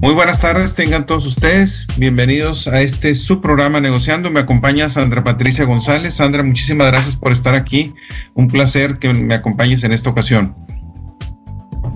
[0.00, 1.86] Muy buenas tardes, tengan todos ustedes.
[1.98, 4.30] Bienvenidos a este su programa Negociando.
[4.30, 6.14] Me acompaña Sandra Patricia González.
[6.14, 7.92] Sandra, muchísimas gracias por estar aquí.
[8.32, 10.54] Un placer que me acompañes en esta ocasión.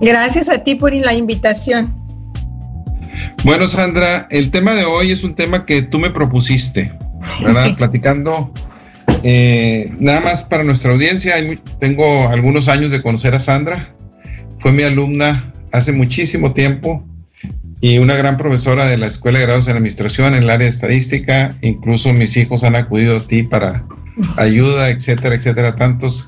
[0.03, 1.97] Gracias a ti por la invitación.
[3.43, 6.93] Bueno, Sandra, el tema de hoy es un tema que tú me propusiste,
[7.41, 7.75] ¿verdad?
[7.79, 8.53] Platicando
[9.23, 11.37] eh, nada más para nuestra audiencia.
[11.79, 13.95] tengo algunos años de conocer a Sandra.
[14.59, 17.03] Fue mi alumna hace muchísimo tiempo
[17.85, 20.73] y una gran profesora de la Escuela de Grados en Administración en el área de
[20.73, 21.55] estadística.
[21.61, 23.85] Incluso mis hijos han acudido a ti para
[24.39, 25.77] ayuda, etcétera, etcétera.
[25.77, 26.27] Tantos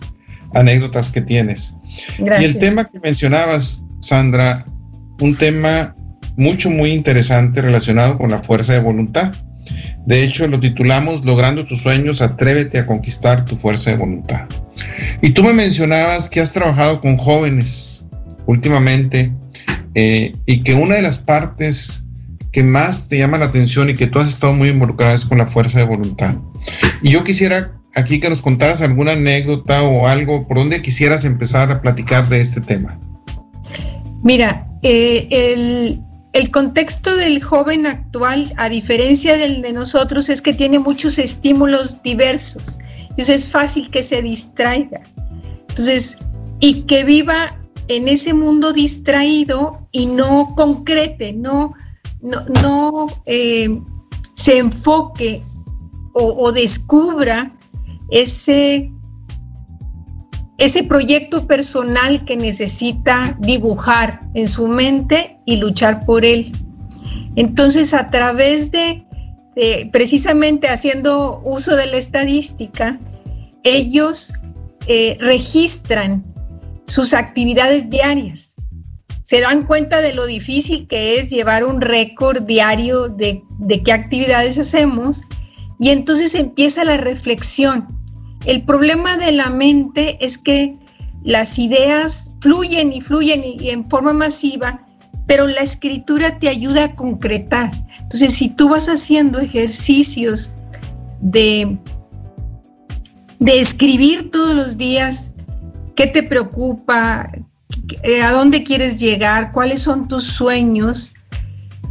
[0.52, 1.74] anécdotas que tienes.
[2.19, 4.66] Y el tema que mencionabas, Sandra,
[5.19, 5.97] un tema
[6.37, 9.33] mucho, muy interesante relacionado con la fuerza de voluntad.
[10.05, 14.42] De hecho, lo titulamos Logrando tus sueños, atrévete a conquistar tu fuerza de voluntad.
[15.23, 18.05] Y tú me mencionabas que has trabajado con jóvenes
[18.45, 19.33] últimamente
[19.95, 22.05] eh, y que una de las partes
[22.52, 25.39] que más te llama la atención y que tú has estado muy involucrada es con
[25.39, 26.36] la fuerza de voluntad.
[27.03, 31.70] Y yo quisiera aquí que nos contaras alguna anécdota o algo por donde quisieras empezar
[31.70, 32.98] a platicar de este tema.
[34.22, 40.53] Mira, eh, el, el contexto del joven actual, a diferencia del de nosotros, es que
[40.53, 42.78] tiene muchos estímulos diversos.
[43.00, 45.00] Entonces es fácil que se distraiga.
[45.69, 46.19] Entonces,
[46.61, 51.75] y que viva en ese mundo distraído y no concrete, no,
[52.23, 53.81] no, eh,
[54.34, 55.43] se enfoque
[56.19, 57.55] o, descubra
[58.11, 58.91] ese,
[60.56, 66.53] ese proyecto personal que necesita dibujar en su mente y luchar por él.
[67.37, 69.05] Entonces, a través de,
[69.93, 72.98] precisamente haciendo uso de la estadística,
[73.62, 74.33] ellos
[74.87, 76.25] eh, registran
[76.87, 78.55] sus actividades diarias.
[79.25, 83.43] Se dan cuenta de lo difícil que es llevar un récord diario de,
[83.84, 85.23] qué actividades hacemos
[85.81, 87.89] y entonces empieza la reflexión.
[88.45, 90.78] El problema de la mente es que
[91.25, 94.87] las ideas fluyen y fluyen y, en forma masiva,
[95.27, 97.72] pero la escritura te ayuda a concretar.
[98.03, 100.53] Entonces, si tú vas haciendo ejercicios
[101.21, 101.77] de,
[103.41, 105.33] de escribir todos los días
[105.97, 107.33] ¿Qué te preocupa?
[108.23, 109.53] ¿A dónde quieres llegar?
[109.53, 111.15] ¿Cuáles son tus sueños?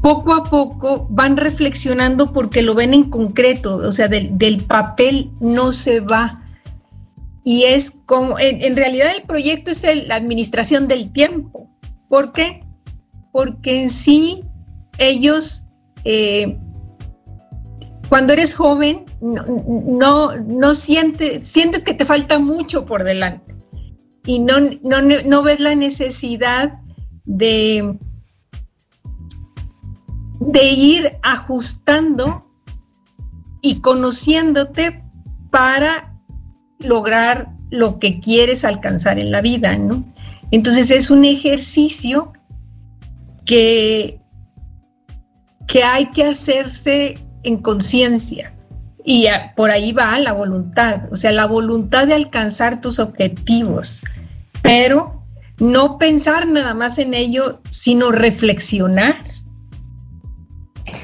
[0.02, 5.72] Poco a poco van reflexionando porque lo ven en concreto, o sea, del, papel no
[5.72, 6.44] se va.
[7.44, 11.68] Y es como, en, realidad el proyecto es la administración del tiempo.
[12.08, 12.64] ¿Por qué?
[13.32, 14.44] Porque en sí
[15.00, 15.66] ellos,
[16.04, 16.60] eh,
[18.08, 23.55] cuando eres joven, no, no, sientes, sientes que te falta mucho por delante
[24.26, 26.80] y no, no, ves la necesidad
[27.26, 27.98] de,
[30.40, 32.46] de ir ajustando
[33.62, 35.04] y conociéndote
[35.52, 36.20] para
[36.80, 40.04] lograr lo que quieres alcanzar en la vida, ¿no?
[40.52, 42.34] Entonces es un ejercicio
[43.46, 44.20] que,
[45.68, 48.55] que hay que hacerse en conciencia.
[49.08, 54.02] Y por ahí va la voluntad, o sea, la voluntad de alcanzar tus objetivos,
[54.64, 55.24] pero
[55.60, 59.14] no pensar nada más en ello, sino reflexionar.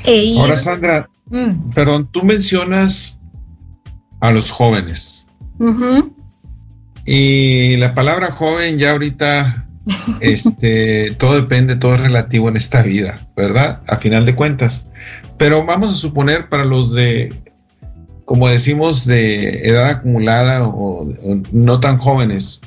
[0.03, 1.73] E Ahora, Sandra, mm.
[1.75, 3.19] perdón, tú mencionas
[4.19, 5.27] a los jóvenes.
[7.05, 9.67] Y la palabra joven ya ahorita,
[10.21, 13.83] este, todo depende, todo es relativo en esta vida, ¿verdad?
[13.87, 14.87] A final de cuentas.
[15.37, 17.50] Pero vamos a suponer para los de
[18.31, 21.05] como decimos, de edad acumulada o,
[21.51, 22.61] no tan jóvenes,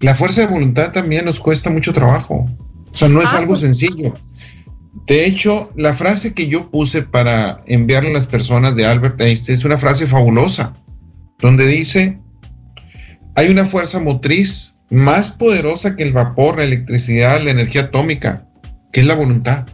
[0.00, 2.50] la fuerza de voluntad también nos cuesta mucho trabajo.
[2.90, 3.60] O sea, no es ah, algo pues.
[3.60, 4.12] sencillo.
[5.06, 9.56] De hecho, la frase que yo puse para enviarle a las personas de Albert Einstein
[9.56, 10.74] es una frase fabulosa,
[11.38, 12.18] donde dice,
[13.36, 18.48] hay una fuerza motriz más poderosa que el vapor, la electricidad, la energía atómica,
[18.92, 19.68] que es la voluntad.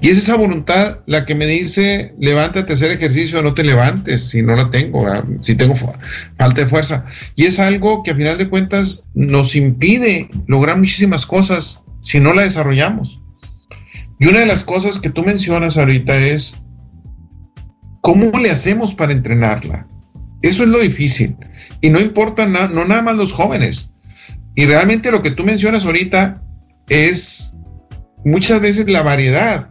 [0.00, 4.28] Y es esa voluntad la que me dice, levántate a hacer ejercicio, no te levantes
[4.28, 5.04] si no la tengo,
[5.40, 7.04] si tengo falta de fuerza.
[7.36, 12.32] Y es algo que a final de cuentas nos impide lograr muchísimas cosas si no
[12.32, 13.20] la desarrollamos.
[14.20, 16.56] Y una de las cosas que tú mencionas ahorita es,
[18.00, 19.86] ¿cómo le hacemos para entrenarla?
[20.42, 21.36] Eso es lo difícil.
[21.80, 23.90] Y no importa no nada más los jóvenes.
[24.54, 26.42] Y realmente lo que tú mencionas ahorita
[26.88, 27.54] es
[28.24, 29.70] muchas veces la variedad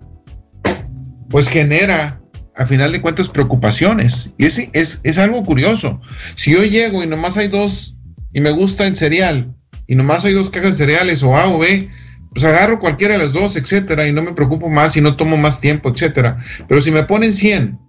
[1.29, 2.21] pues genera
[2.55, 4.33] a final de cuentas preocupaciones.
[4.37, 6.01] Y es, es, es algo curioso.
[6.35, 7.97] Si yo llego y nomás hay dos
[8.33, 9.53] y me gusta el cereal
[9.85, 11.89] y nomás hay dos cajas de cereales o A o B,
[12.33, 15.37] pues agarro cualquiera de las dos, etcétera, y no me preocupo más y no tomo
[15.37, 16.37] más tiempo, etcétera.
[16.67, 17.79] Pero si me ponen 100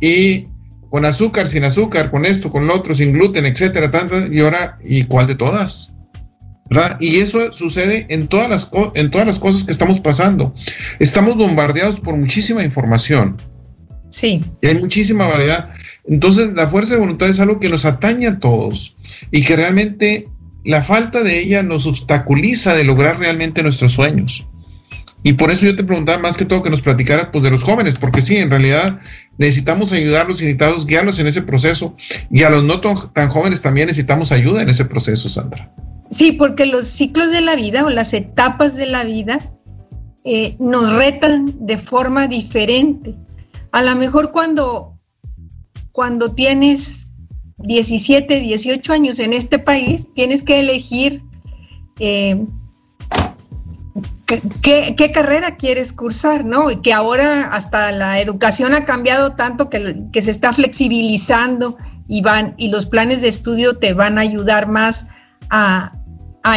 [0.00, 0.48] y
[0.90, 4.78] con azúcar, sin azúcar, con esto, con lo otro, sin gluten, etcétera, tantas, y ahora,
[4.84, 5.92] ¿y cuál de todas?
[6.70, 6.96] ¿Verdad?
[7.00, 10.54] Y eso sucede en todas, las, en todas las cosas que estamos pasando.
[10.98, 13.36] Estamos bombardeados por muchísima información.
[14.10, 14.44] Sí.
[14.62, 15.70] Y hay muchísima variedad.
[16.08, 18.96] Entonces, la fuerza de voluntad es algo que nos atañe a todos
[19.30, 20.28] y que realmente
[20.64, 24.46] la falta de ella nos obstaculiza de lograr realmente nuestros sueños.
[25.22, 27.64] Y por eso yo te preguntaba más que todo que nos platicaras pues, de los
[27.64, 29.00] jóvenes, porque sí, en realidad
[29.38, 31.96] necesitamos ayudarlos, necesitamos guiarlos en ese proceso.
[32.30, 35.72] Y a los no tan jóvenes también necesitamos ayuda en ese proceso, Sandra.
[36.10, 39.40] Sí, porque los ciclos de la vida o las etapas de la vida
[40.24, 43.14] eh, nos retan de forma diferente.
[43.72, 44.98] A lo mejor cuando,
[45.92, 47.08] cuando tienes
[47.58, 51.22] 17, 18 años en este país, tienes que elegir
[51.98, 52.44] eh,
[54.62, 56.70] qué, carrera quieres cursar, ¿no?
[56.70, 61.76] Y que ahora hasta la educación ha cambiado tanto que, que se está flexibilizando
[62.08, 65.08] y, van, y los planes de estudio te van a ayudar más
[65.50, 65.92] a,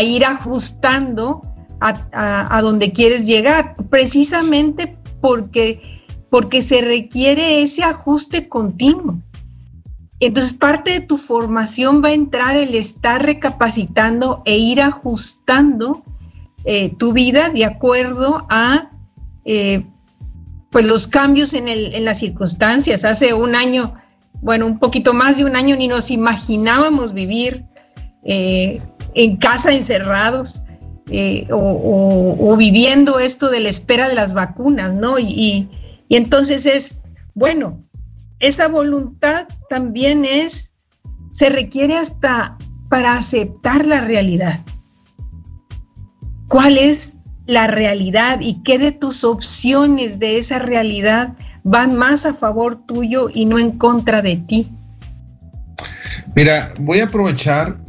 [0.04, 1.42] ir ajustando
[1.82, 9.22] a, donde quieres llegar, precisamente porque, porque se requiere ese ajuste continuo.
[10.20, 16.04] Entonces, parte de tu formación va a entrar el estar recapacitando e ir ajustando
[16.66, 18.92] eh, tu vida de acuerdo a
[19.46, 19.86] eh,
[20.72, 23.06] pues los cambios en, en las circunstancias.
[23.06, 23.96] Hace un año,
[24.42, 27.66] bueno, un poquito más de un año, ni nos imaginábamos vivir
[28.24, 28.82] eh,
[29.16, 30.64] en casa encerrados
[31.12, 35.18] eh, o, viviendo esto de la espera de las vacunas, ¿no?
[35.18, 35.70] Y,
[36.10, 37.02] entonces es,
[37.34, 37.84] bueno,
[38.40, 40.72] esa voluntad también es,
[41.32, 42.58] se requiere hasta
[42.90, 44.62] para aceptar la realidad.
[46.48, 47.14] ¿Cuál es
[47.46, 53.30] la realidad y qué de tus opciones de esa realidad van más a favor tuyo
[53.34, 54.72] y no en contra de ti?
[56.36, 57.80] Mira, voy a aprovechar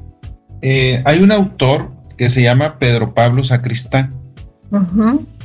[0.63, 4.15] eh, hay un autor que se llama Pedro Pablo Sacristán.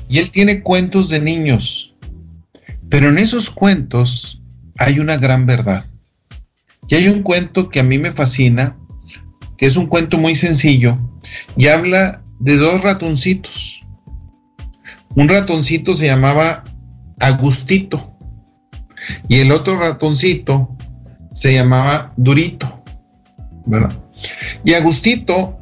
[0.07, 1.95] Y él tiene cuentos de niños.
[2.89, 4.41] Pero en esos cuentos
[4.77, 5.85] hay una gran verdad.
[6.87, 8.77] Y hay un cuento que a mí me fascina,
[9.57, 10.97] que es un cuento muy sencillo,
[11.57, 13.83] y habla de dos ratoncitos.
[15.15, 16.63] Un ratoncito se llamaba
[17.19, 18.15] Agustito
[19.27, 20.75] y el otro ratoncito
[21.31, 22.83] se llamaba Durito,
[23.65, 23.93] ¿verdad?
[24.63, 25.57] Y Agustito,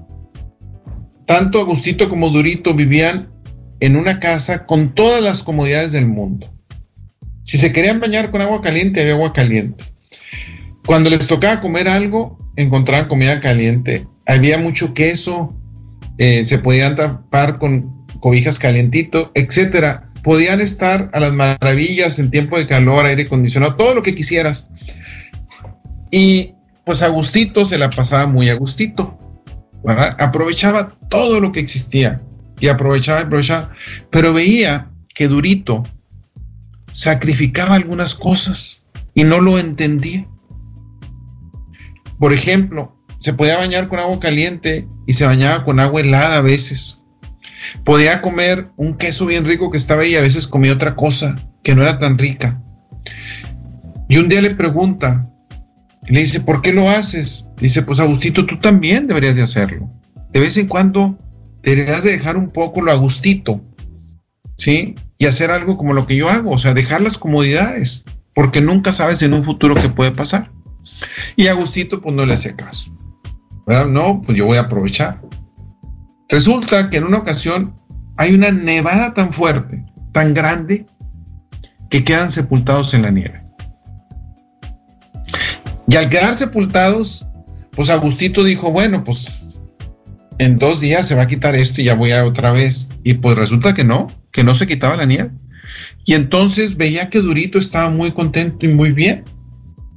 [1.25, 3.31] tanto Agustito como Durito vivían
[3.79, 6.53] en una casa con todas las comodidades del mundo.
[7.43, 9.83] Si se querían bañar con agua caliente, había agua caliente.
[10.85, 14.07] Cuando les tocaba comer algo, encontraban comida caliente.
[14.25, 15.55] Había mucho queso,
[16.17, 20.09] eh, se podían tapar con cobijas calientito, etcétera.
[20.23, 24.69] Podían estar a las maravillas en tiempo de calor, aire acondicionado, todo lo que quisieras.
[26.11, 26.53] Y
[26.85, 29.17] pues Agustito se la pasaba muy Agustito,
[29.83, 30.15] ¿verdad?
[30.19, 32.21] Aprovechaba todo lo que existía
[32.59, 33.71] y aprovechaba, aprovechaba,
[34.09, 35.83] pero veía que Durito
[36.91, 40.27] sacrificaba algunas cosas y no lo entendía.
[42.19, 46.41] Por ejemplo, se podía bañar con agua caliente y se bañaba con agua helada a
[46.41, 47.01] veces.
[47.83, 51.35] Podía comer un queso bien rico que estaba ahí y a veces comía otra cosa
[51.63, 52.61] que no era tan rica.
[54.09, 55.29] Y un día le pregunta,
[56.07, 57.47] le dice, ¿por qué lo haces?
[57.57, 59.89] Dice, pues Agustito, tú también deberías de hacerlo.
[60.31, 61.17] De vez en cuando
[61.61, 63.61] deberías de dejar un poco lo Agustito,
[64.57, 64.95] ¿sí?
[65.17, 68.03] Y hacer algo como lo que yo hago, o sea, dejar las comodidades,
[68.35, 70.51] porque nunca sabes en un futuro qué puede pasar.
[71.35, 72.93] Y Agustito, pues no le hace caso.
[73.65, 73.87] ¿verdad?
[73.87, 75.21] No, pues yo voy a aprovechar.
[76.29, 77.75] Resulta que en una ocasión
[78.17, 80.85] hay una nevada tan fuerte, tan grande,
[81.89, 83.42] que quedan sepultados en la nieve.
[85.87, 87.25] Y al quedar sepultados,
[87.71, 89.57] pues Agustito dijo, bueno, pues
[90.39, 92.89] en dos días se va a quitar esto y ya voy a otra vez.
[93.03, 95.31] Y pues resulta que no, que no se quitaba la nieve.
[96.05, 99.23] Y entonces veía que Durito estaba muy contento y muy bien,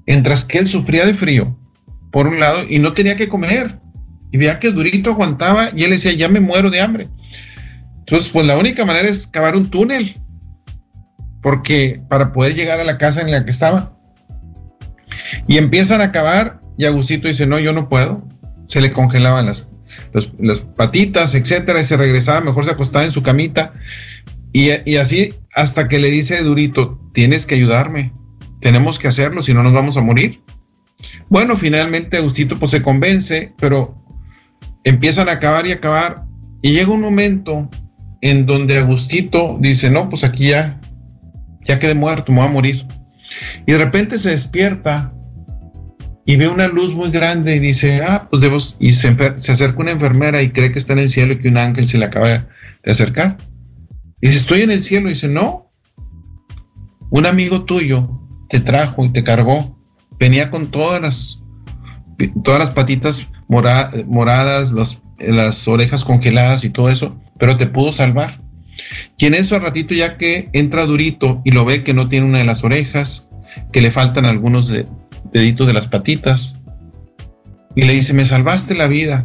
[0.06, 1.58] mientras que él sufría de frío,
[2.12, 3.80] por un lado, y no tenía que comer.
[4.30, 7.08] Y veía que Durito aguantaba y él decía, ya me muero de hambre.
[8.00, 10.16] Entonces, pues la única manera es cavar un túnel,
[11.42, 13.95] porque para poder llegar a la casa en la que estaba.
[15.46, 18.26] Y empiezan a acabar y Agustito dice, no, yo no puedo.
[18.66, 19.66] Se le congelaban las,
[20.76, 23.74] patitas, etcétera, y se regresaba, mejor se acostaba en su camita.
[24.52, 28.12] Y, y, así hasta que le dice Durito, tienes que ayudarme,
[28.60, 30.42] tenemos que hacerlo, si no nos vamos a morir.
[31.28, 34.02] Bueno, finalmente Agustito pues se convence, pero
[34.84, 36.24] empiezan a acabar y acabar
[36.62, 37.68] Y llega un momento
[38.22, 40.80] en donde Agustito dice, no, pues aquí ya,
[41.62, 42.86] ya quedé muerto, me voy a morir.
[43.66, 45.12] Y de repente se despierta
[46.28, 49.92] y ve una luz muy grande y dice, ah, pues debo, y se, acerca una
[49.92, 52.28] enfermera y cree que está en el cielo y que un ángel se le acaba
[52.28, 53.38] de acercar.
[54.20, 55.06] Y dice, estoy en el cielo.
[55.06, 55.70] Y dice, no,
[57.10, 59.78] un amigo tuyo te trajo y te cargó.
[60.18, 61.42] Venía con todas las,
[62.42, 64.74] todas las patitas moradas,
[65.18, 68.42] las orejas congeladas y todo eso, pero te pudo salvar.
[69.16, 72.26] Y en eso al ratito ya que entra durito y lo ve que no tiene
[72.26, 73.28] una de las orejas,
[73.72, 74.86] que le faltan algunos de,
[75.32, 76.58] deditos de las patitas.
[77.74, 79.24] Y le dice, me salvaste la vida.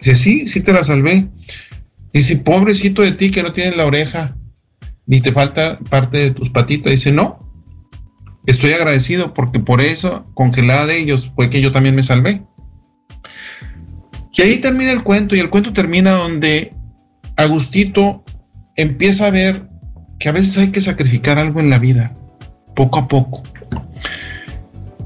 [0.00, 1.28] Dice, sí, sí te la salvé.
[2.12, 4.36] Dice, pobrecito de ti que no tienes la oreja,
[5.06, 6.92] ni te falta parte de tus patitas.
[6.92, 7.50] Dice, no,
[8.46, 12.42] estoy agradecido porque por eso, congelada de ellos, fue que yo también me salvé.
[14.32, 16.72] Y ahí termina el cuento, y el cuento termina donde
[17.36, 18.24] Agustito
[18.76, 19.68] empieza a ver
[20.18, 22.16] que a veces hay que sacrificar algo en la vida,
[22.74, 23.42] poco a poco.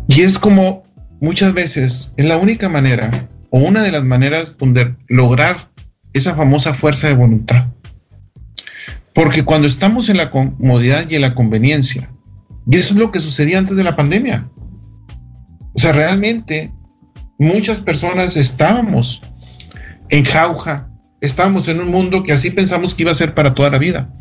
[0.08, 0.84] Y es como
[1.20, 5.70] muchas veces, es la única manera o una de las maneras donde lograr
[6.12, 7.68] esa famosa fuerza de voluntad.
[9.14, 12.10] Porque cuando estamos en la comodidad y en la conveniencia,
[12.70, 14.48] y eso es lo que sucedía antes de la pandemia,
[15.72, 16.72] o sea, realmente
[17.38, 19.22] muchas personas estábamos
[20.08, 20.88] en jauja,
[21.20, 24.12] estábamos en un mundo que así pensamos que iba a ser para toda la vida.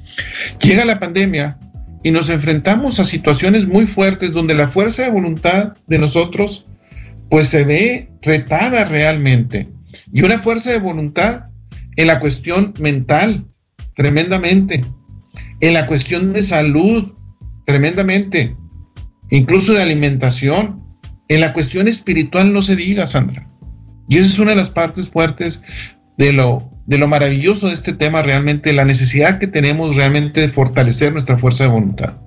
[0.62, 1.58] Llega la pandemia
[2.04, 6.68] y nos enfrentamos a situaciones muy fuertes donde la fuerza de voluntad de nosotros
[7.30, 9.70] pues se ve retada realmente.
[10.12, 11.46] Y una fuerza de voluntad
[11.96, 13.48] en la cuestión mental,
[13.96, 14.84] tremendamente.
[15.62, 17.14] En la cuestión de salud,
[17.66, 18.56] tremendamente.
[19.30, 20.84] Incluso de alimentación.
[21.30, 23.50] En la cuestión espiritual no se diga, Sandra.
[24.10, 25.64] Y esa es una de las partes fuertes
[26.18, 30.50] de lo, de lo maravilloso de este tema, realmente, la necesidad que tenemos realmente de
[30.50, 32.18] fortalecer nuestra fuerza de voluntad.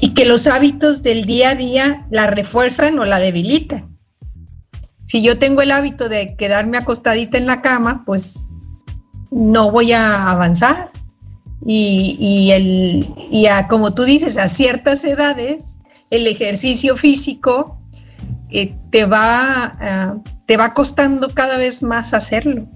[0.00, 3.96] Y que los hábitos del día a día la refuerzan o la debilitan.
[5.06, 8.40] Si yo tengo el hábito de quedarme acostadita en la cama, pues
[9.30, 10.90] no voy a avanzar.
[11.64, 15.76] Y, el, y a, como tú dices, a ciertas edades,
[16.10, 17.80] el ejercicio físico
[18.50, 22.66] eh, te, va, uh, te va costando cada vez más hacerlo.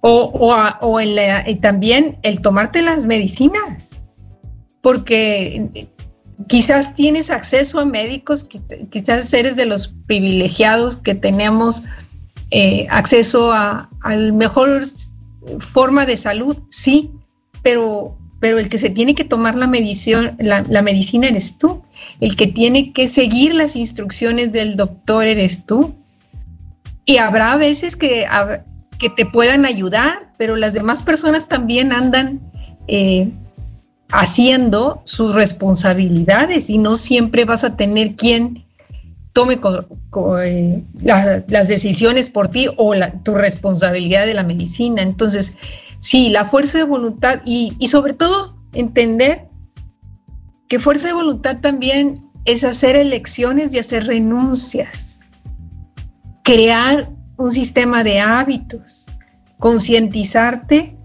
[0.00, 3.88] O, o, o y también el tomarte las medicinas,
[4.80, 5.88] porque
[6.46, 8.46] quizás tienes acceso a médicos,
[8.90, 11.82] quizás eres de los privilegiados que tenemos
[12.50, 14.82] eh, acceso a, a mejor
[15.58, 17.10] forma de salud, sí,
[17.62, 21.82] pero, pero el que se tiene que tomar la, medición, la, la medicina eres tú,
[22.20, 25.94] el que tiene que seguir las instrucciones del doctor eres tú.
[27.08, 28.26] Y habrá veces que,
[28.98, 32.38] que te puedan ayudar, pero las demás personas también andan
[32.86, 33.32] eh,
[34.10, 38.62] haciendo sus responsabilidades y no siempre vas a tener quien
[39.32, 39.58] tome
[40.44, 42.92] eh, las decisiones por ti o
[43.24, 45.00] tu responsabilidad de la medicina.
[45.00, 45.54] Entonces,
[46.00, 49.48] sí, la fuerza de voluntad y, y sobre todo entender
[50.68, 55.17] que fuerza de voluntad también es hacer elecciones y hacer renuncias,
[56.48, 59.06] crear un sistema de hábitos,
[59.58, 60.96] concientizarte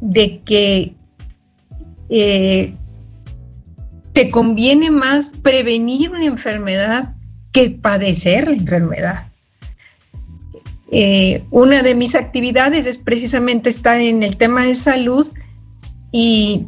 [0.00, 0.94] de que
[2.08, 2.72] eh,
[4.12, 7.16] te conviene más prevenir una enfermedad
[7.50, 9.32] que padecer la enfermedad.
[10.92, 15.26] Eh, una de mis actividades es precisamente estar en el tema de salud
[16.12, 16.66] y,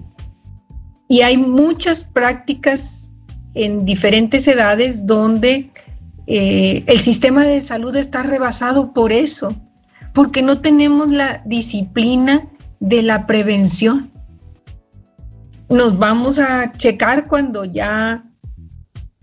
[1.09, 3.09] y hay muchas prácticas
[3.55, 5.71] en diferentes edades donde
[6.29, 9.55] eh, el sistema de salud está rebasado por eso,
[10.15, 12.49] porque no tenemos la disciplina
[12.81, 14.13] de la prevención
[15.69, 18.25] nos vamos a checar cuando ya,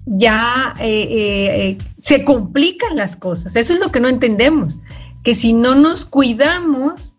[0.06, 3.56] ya eh, eh, se complican las cosas.
[3.56, 4.80] Eso es lo que no entendemos,
[5.24, 7.18] que si no nos cuidamos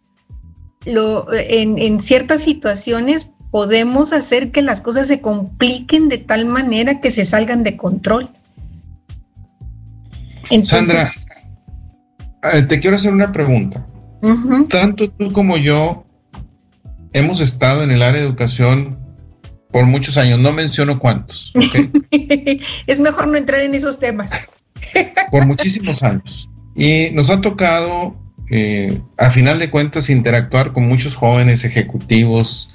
[0.84, 7.10] lo, en, ciertas situaciones podemos hacer que las cosas se compliquen de tal manera que
[7.10, 8.30] se salgan de control.
[10.62, 11.08] Sandra,
[12.52, 13.86] eh, te quiero hacer una pregunta.
[14.68, 16.04] Tanto tú como yo
[17.12, 18.98] hemos estado en el área de educación
[19.70, 21.52] por muchos años, no menciono cuántos.
[22.86, 24.30] es mejor no entrar en esos temas.
[25.30, 26.48] por muchísimos años.
[26.74, 28.16] Y nos ha tocado,
[28.50, 32.70] eh, a final de cuentas, interactuar con muchos jóvenes ejecutivos,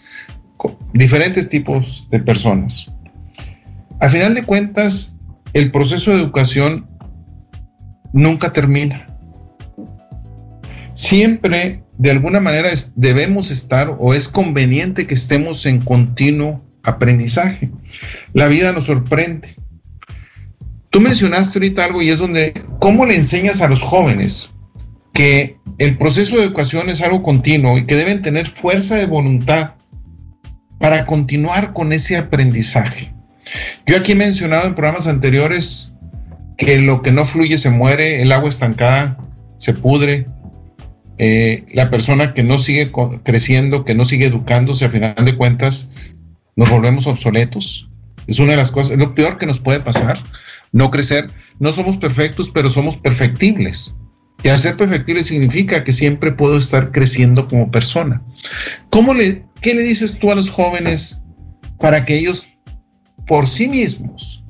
[0.57, 2.87] con diferentes tipos de personas.
[3.99, 5.17] A final de cuentas,
[5.53, 6.87] el proceso de educación
[8.13, 9.07] nunca termina.
[10.93, 17.69] siempre de alguna manera debemos estar o es conveniente que estemos en continuo aprendizaje.
[18.33, 19.55] La vida nos sorprende.
[20.89, 24.51] Tú mencionaste ahorita algo y es donde, ¿cómo le enseñas a los jóvenes
[25.13, 29.75] que el proceso de educación es algo continuo y que deben tener fuerza de voluntad
[30.79, 33.13] para continuar con ese aprendizaje?
[33.85, 35.90] Yo aquí he mencionado en programas anteriores
[36.61, 39.17] que lo que no fluye se muere, el agua estancada
[39.57, 40.27] se pudre,
[41.17, 42.91] eh, la persona que no sigue
[43.23, 45.89] creciendo, que no sigue educándose, a final de cuentas,
[46.55, 47.89] nos volvemos obsoletos.
[48.27, 50.21] Es una de las cosas, es lo peor que nos puede pasar,
[50.71, 51.31] no crecer.
[51.57, 53.95] No somos perfectos, pero somos perfectibles.
[54.43, 58.21] Y hacer perfectible significa que siempre puedo estar creciendo como persona.
[58.91, 61.23] ¿Cómo le, ¿Qué le dices tú a los jóvenes
[61.79, 62.49] para que ellos
[63.25, 64.43] por sí mismos,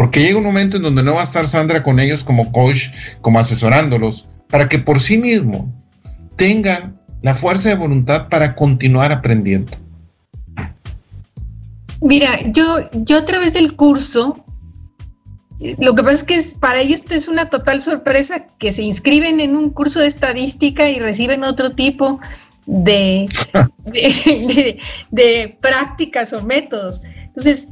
[0.00, 2.88] porque llega un momento en donde no va a estar Sandra con ellos como coach,
[3.20, 5.66] como asesorándolos, para que por sí mismos
[6.36, 9.72] tengan la fuerza de voluntad para continuar aprendiendo?
[12.00, 14.42] Mira, yo, yo a través del curso
[15.78, 19.54] lo que pasa es que para ellos es una total sorpresa que se inscriben en
[19.54, 22.20] un curso de estadística y reciben otro tipo
[22.64, 23.28] de,
[25.10, 27.02] de, prácticas o métodos.
[27.26, 27.68] Entonces,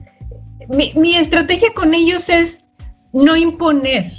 [0.69, 2.65] mi, mi, estrategia con ellos es
[3.13, 4.13] no imponer,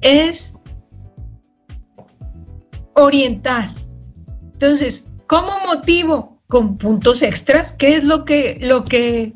[0.00, 0.54] es
[2.94, 3.74] orientar.
[4.52, 6.38] Entonces, ¿cómo motivo?
[6.48, 9.34] Con puntos extras, ¿qué es lo que, lo que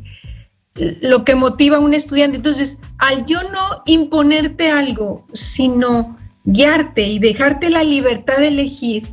[0.79, 2.37] lo que motiva a un estudiante.
[2.37, 9.07] Entonces, al yo no imponerte algo, sino guiarte y dejarte la libertad de elegir,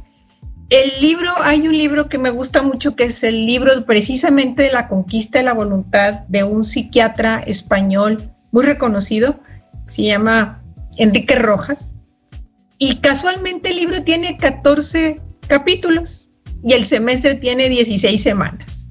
[0.70, 4.72] el libro, hay un libro que me gusta mucho, que es el libro precisamente de
[4.72, 9.40] la conquista de la voluntad de un psiquiatra español muy reconocido,
[9.88, 10.64] se llama
[10.98, 11.94] Enrique Rojas,
[12.78, 16.30] y casualmente el libro tiene 14 capítulos
[16.64, 18.86] y el semestre tiene 16 semanas.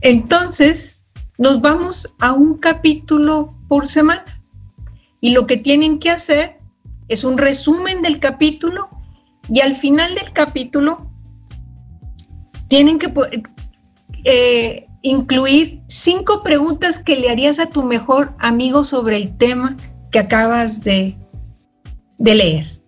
[0.00, 1.02] Entonces,
[1.38, 4.24] nos vamos a un capítulo por semana.
[5.20, 6.58] Y lo que tienen que hacer
[7.08, 8.88] es un resumen del capítulo
[9.48, 11.10] y al final del capítulo
[12.68, 13.12] tienen que
[14.24, 19.76] eh, incluir cinco preguntas que le harías a tu mejor amigo sobre el tema
[20.10, 21.16] que acabas de,
[22.18, 22.82] de leer.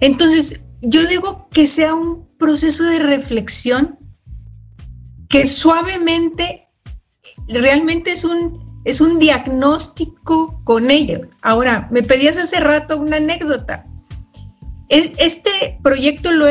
[0.00, 3.98] Entonces, yo digo que sea un proceso de reflexión
[5.28, 6.68] que suavemente
[7.48, 11.28] realmente es un, es un diagnóstico con ellos.
[11.42, 13.86] Ahora, me pedías hace rato una anécdota.
[14.92, 16.46] Es, este proyecto lo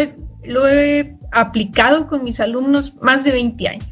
[0.68, 3.86] he, aplicado con mis alumnos más de 20 años.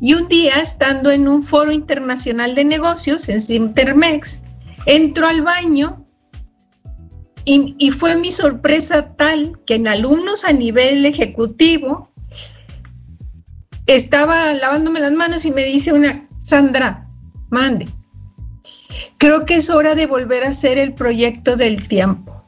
[0.00, 4.40] Y un día, estando en un foro internacional de negocios, en Sintermex,
[4.86, 6.04] entro al baño
[7.44, 12.12] y, fue mi sorpresa tal que en alumnos a nivel ejecutivo
[13.86, 17.08] estaba lavándome las manos y me dice una, Sandra,
[17.50, 17.88] mande.
[19.18, 22.39] Creo que es hora de volver a hacer el proyecto del tiempo.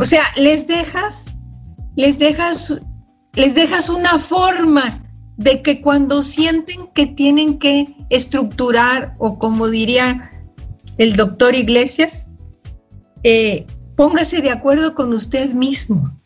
[0.00, 1.26] O sea, les dejas,
[1.96, 2.80] les dejas,
[3.34, 5.02] les dejas una forma
[5.36, 10.32] de que cuando sienten que tienen que estructurar, o como diría
[10.98, 12.26] el doctor Iglesias,
[13.22, 16.18] eh, póngase de acuerdo con usted mismo.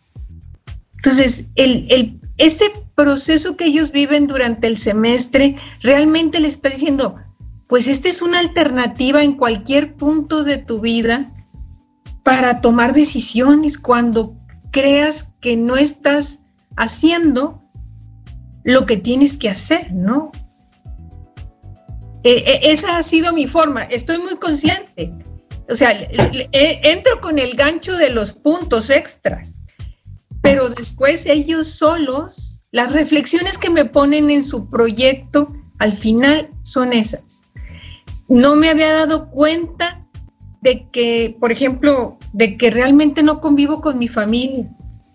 [0.97, 7.17] Entonces, el, el, este proceso que ellos viven durante el semestre realmente les está diciendo,
[7.67, 11.33] pues esta es una alternativa en cualquier punto de tu vida
[12.31, 14.37] para tomar decisiones cuando
[14.71, 16.43] creas que no estás
[16.77, 17.61] haciendo
[18.63, 20.31] lo que tienes que hacer, ¿no?
[22.23, 25.13] E, e, esa ha sido mi forma, estoy muy consciente.
[25.69, 25.91] O sea,
[26.53, 29.55] entro con el gancho de los puntos extras,
[30.41, 36.93] pero después ellos solos las reflexiones que me ponen en su proyecto al final son
[36.93, 37.41] esas.
[38.29, 40.00] No me había dado cuenta
[40.61, 44.69] de que, por ejemplo, de que realmente no convivo con mi familia.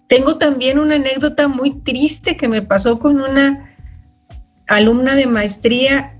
[0.07, 3.75] Tengo también una anécdota muy triste que me pasó con una
[4.67, 6.19] alumna de maestría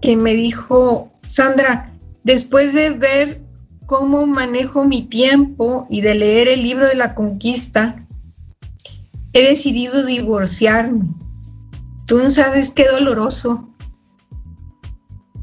[0.00, 1.92] que me dijo, Sandra,
[2.24, 3.42] después de ver
[3.86, 8.06] cómo manejo mi tiempo y de leer el libro de la conquista,
[9.32, 11.08] he decidido divorciarme.
[12.06, 13.68] Tú no sabes qué doloroso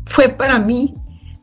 [0.05, 0.95] fue para mí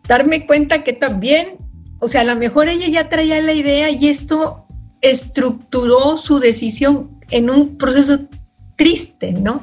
[0.08, 1.58] darme cuenta que también,
[2.00, 4.66] o sea, a lo mejor ella ya traía la idea y esto
[5.00, 8.18] estructuró su decisión en un proceso
[8.76, 9.62] triste, ¿no?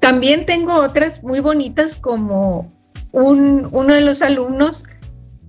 [0.00, 2.70] También tengo otras muy bonitas como
[3.12, 4.84] un, uno de los alumnos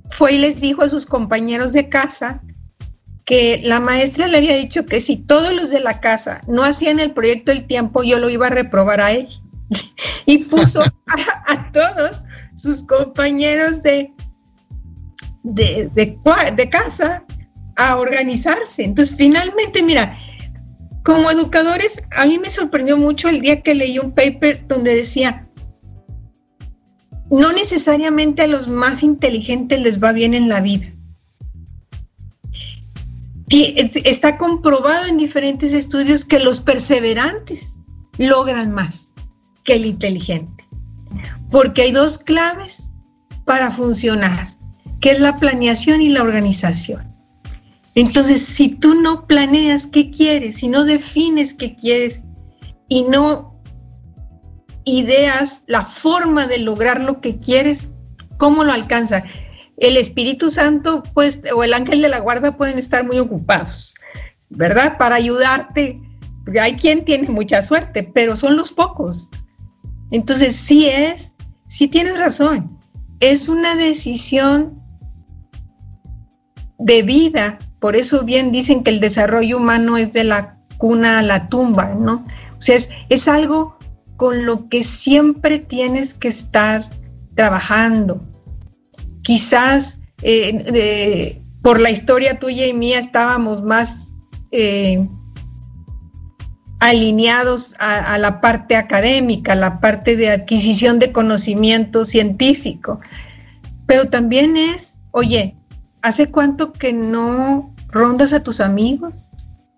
[0.09, 2.41] fue y les dijo a sus compañeros de casa
[3.25, 6.99] que la maestra le había dicho que si todos los de la casa no hacían
[6.99, 9.27] el proyecto del tiempo, yo lo iba a reprobar a él.
[10.27, 10.83] y puso
[11.47, 12.23] a, todos
[12.55, 14.13] sus compañeros de,
[15.43, 17.23] de, de, casa
[17.77, 18.83] a organizarse.
[18.83, 20.17] Entonces, finalmente, mira,
[21.03, 25.47] como educadores, a mí me sorprendió mucho el día que leí un paper donde decía,
[27.29, 30.95] no necesariamente a los más inteligentes les va bien en la vida
[33.49, 37.75] está comprobado en diferentes estudios que los perseverantes
[38.17, 39.11] logran más
[39.63, 40.54] que el inteligente,
[41.49, 42.89] porque hay dos claves
[43.45, 44.57] para funcionar,
[44.99, 47.13] que es la planeación y la organización.
[47.95, 52.21] Entonces, si tú no planeas qué quieres, si no defines qué quieres
[52.89, 53.61] y no
[54.83, 57.83] ideas la forma de lograr lo que quieres,
[58.37, 59.23] ¿cómo lo alcanzas?
[59.77, 63.95] el Espíritu Santo pues, o el ángel de la guarda pueden estar muy ocupados,
[64.49, 64.97] ¿verdad?
[64.97, 66.01] Para ayudarte.
[66.59, 69.29] Hay quien tiene mucha suerte, pero son los pocos.
[70.11, 71.33] Entonces, sí es,
[71.75, 72.79] sí tienes razón.
[73.19, 74.81] Es una decisión
[76.79, 77.59] de vida.
[77.79, 81.93] Por eso bien dicen que el desarrollo humano es de la cuna a la tumba,
[81.95, 82.25] ¿no?
[82.57, 83.77] O sea, es, es algo
[84.15, 86.89] con lo que siempre tienes que estar
[87.35, 88.25] trabajando,
[89.23, 94.07] quizás eh, por la historia tuya y mía estábamos más
[94.51, 95.05] eh,
[96.79, 102.99] alineados a, la parte académica, la parte de adquisición de conocimiento científico.
[103.85, 105.55] Pero también es, oye,
[106.01, 109.29] ¿hace cuánto que no rondas a tus amigos?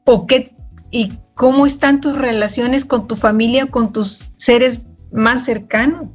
[0.06, 0.56] ¿O qué,
[0.92, 4.82] y cómo están tus relaciones con tu familia, con tus seres
[5.12, 6.08] más cercanos?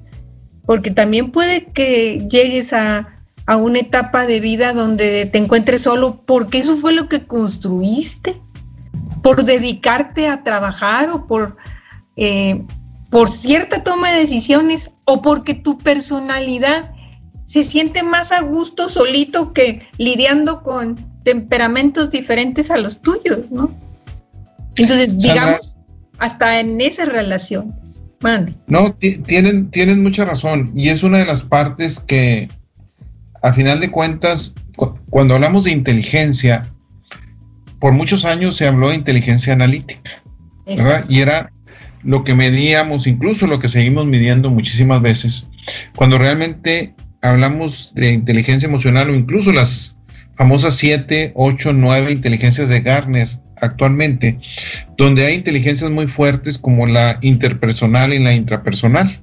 [0.66, 6.24] Porque también puede que llegues a, a una etapa de vida donde te encuentres solo
[6.24, 8.40] porque eso fue lo que construiste,
[9.22, 11.56] por dedicarte a trabajar o por,
[12.16, 12.62] eh,
[13.10, 16.92] por cierta toma de decisiones o porque tu personalidad
[17.46, 23.74] se siente más a gusto solito que lidiando con temperamentos diferentes a los tuyos, ¿no?
[24.76, 25.74] Entonces, digamos,
[26.18, 28.02] hasta en esas relaciones.
[28.20, 28.54] Mande.
[28.68, 28.94] No,
[29.26, 32.48] tienen, tienen mucha razón y es una de las partes que,
[33.42, 34.54] a final de cuentas,
[35.10, 36.72] cuando hablamos de inteligencia,
[37.82, 40.22] por muchos años se habló de inteligencia analítica,
[40.64, 41.04] ¿verdad?
[41.08, 41.52] Y era
[42.04, 45.48] lo que medíamos, incluso lo que seguimos midiendo muchísimas veces,
[45.96, 49.96] cuando realmente hablamos de inteligencia emocional o incluso las
[50.36, 53.28] famosas 7, 8, 9 inteligencias de Garner
[53.60, 54.38] actualmente,
[54.96, 59.20] donde hay inteligencias muy fuertes como la interpersonal y la intrapersonal.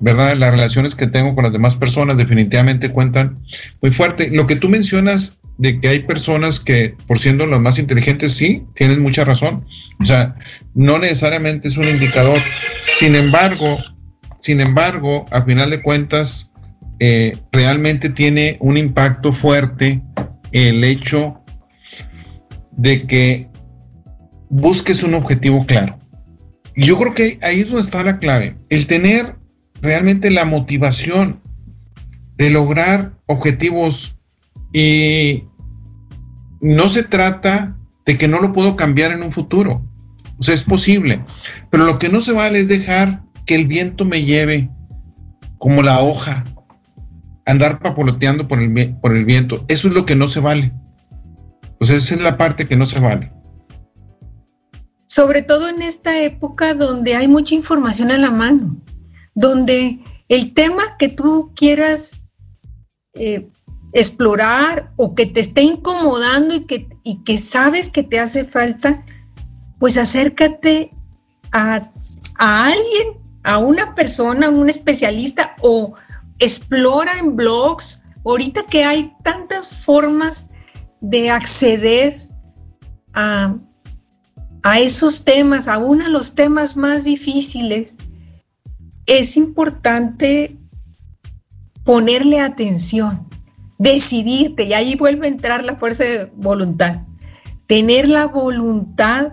[0.00, 0.36] ¿verdad?
[0.36, 3.38] Las relaciones que tengo con las demás personas definitivamente cuentan
[3.80, 4.30] muy fuerte.
[4.32, 8.64] Lo que tú mencionas de que hay personas que, por siendo las más inteligentes, sí,
[8.74, 9.64] tienes mucha razón.
[10.00, 10.34] O sea,
[10.74, 12.40] no necesariamente es un indicador.
[12.98, 13.78] Sin embargo,
[14.40, 16.52] sin embargo, a final de cuentas,
[16.98, 20.02] eh, realmente tiene un impacto fuerte
[20.50, 21.40] el hecho
[22.72, 23.48] de que
[24.50, 25.96] busques un objetivo claro.
[26.74, 28.56] Y yo creo que ahí es donde está la clave.
[28.68, 29.36] El tener
[29.80, 31.40] realmente la motivación
[32.36, 34.16] de lograr objetivos
[34.72, 35.44] y
[36.62, 39.84] no se trata de que no lo puedo cambiar en un futuro.
[40.38, 41.22] O sea, es posible.
[41.70, 44.70] Pero lo que no se vale es dejar que el viento me lleve
[45.58, 46.44] como la hoja,
[47.44, 49.64] andar papoloteando por el, por el viento.
[49.68, 50.72] Eso es lo que no se vale.
[51.78, 53.30] O sea, esa es la parte que no se vale.
[55.06, 58.82] Sobre todo en esta época donde hay mucha información a la mano
[59.34, 62.24] donde el tema que tú quieras
[63.14, 63.48] eh,
[63.92, 69.04] explorar o que te esté incomodando y que, y que sabes que te hace falta,
[69.78, 70.94] pues acércate
[71.52, 71.90] a,
[72.38, 75.94] a alguien, a una persona, a un especialista o
[76.38, 78.02] explora en blogs.
[78.24, 80.48] Ahorita que hay tantas formas
[81.00, 82.28] de acceder
[83.14, 83.56] a,
[84.62, 87.94] a esos temas, aún a los temas más difíciles,
[89.06, 90.56] es importante
[91.84, 93.28] ponerle atención,
[93.82, 97.02] decidirte, y ahí vuelve a entrar la fuerza de voluntad,
[97.66, 99.32] tener la voluntad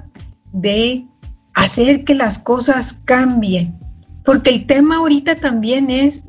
[0.52, 1.06] de
[1.54, 3.78] hacer que las cosas cambien,
[4.24, 6.24] porque el tema ahorita también es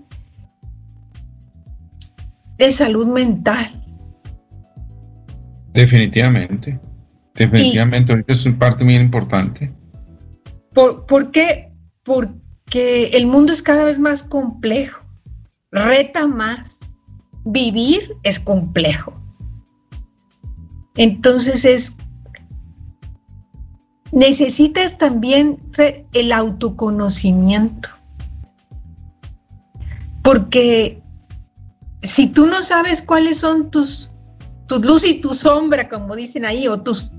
[2.59, 3.77] de salud mental.
[5.73, 6.79] Definitivamente,
[7.35, 9.73] definitivamente, ahorita es una parte muy importante.
[10.73, 11.73] ¿Por, ¿por qué?
[12.03, 15.05] Porque que el mundo es cada vez más complejo,
[15.71, 16.79] reta más.
[17.45, 19.15] Vivir es complejo.
[20.97, 21.95] Entonces es,
[24.13, 25.59] necesitas también
[26.13, 27.91] el autoconocimiento.
[30.23, 31.03] Porque
[32.03, 34.11] si tú no sabes cuáles son tus,
[34.67, 37.11] tus luz y tu sombra, como dicen ahí, o tus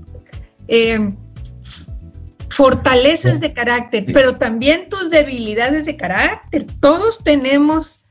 [0.68, 1.14] eh,
[2.50, 6.66] fortalezas de carácter, pero también tus debilidades de carácter.
[6.80, 8.01] Todos tenemos,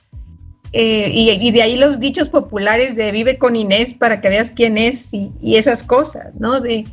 [0.73, 4.77] eh, y, de ahí los dichos populares de vive con Inés para que veas quién
[4.77, 6.61] es y, esas cosas, ¿no?
[6.61, 6.85] De,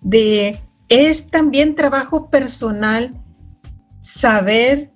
[0.00, 3.14] de, es también trabajo personal
[4.00, 4.90] saber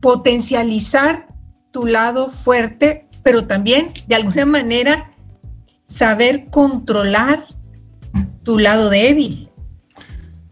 [0.00, 1.28] potencializar
[1.72, 5.12] tu lado fuerte, pero también de alguna manera
[5.86, 7.46] saber controlar
[8.42, 9.50] tu lado débil.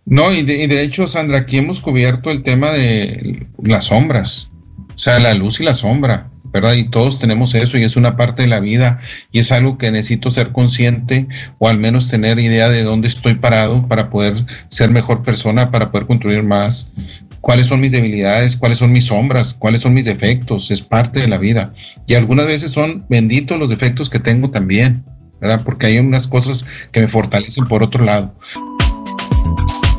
[0.06, 4.50] No, y de, hecho, Sandra, aquí hemos cubierto el tema de las sombras,
[4.94, 6.74] o sea, la luz y la sombra, ¿verdad?
[6.74, 9.00] Y todos tenemos eso y es una parte de la vida
[9.32, 11.26] y es algo que necesito ser consciente
[11.58, 14.34] o al menos tener idea de dónde estoy parado para poder
[14.68, 16.92] ser mejor persona, para poder construir más.
[17.40, 21.28] Cuáles son mis debilidades, cuáles son mis sombras, cuáles son mis defectos, es parte de
[21.28, 21.74] la vida.
[22.06, 25.04] Y algunas veces son benditos los defectos que tengo también,
[25.40, 25.60] ¿verdad?
[25.64, 28.34] Porque hay unas cosas que me fortalecen por otro lado.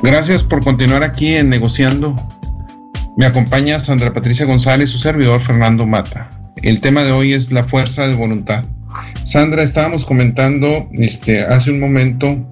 [0.01, 2.15] Gracias por continuar aquí en Negociando.
[3.17, 6.29] Me acompaña Sandra Patricia González, su servidor Fernando Mata.
[6.63, 8.65] El tema de hoy es la fuerza de voluntad.
[9.23, 12.45] Sandra, estábamos comentando este, hace un momento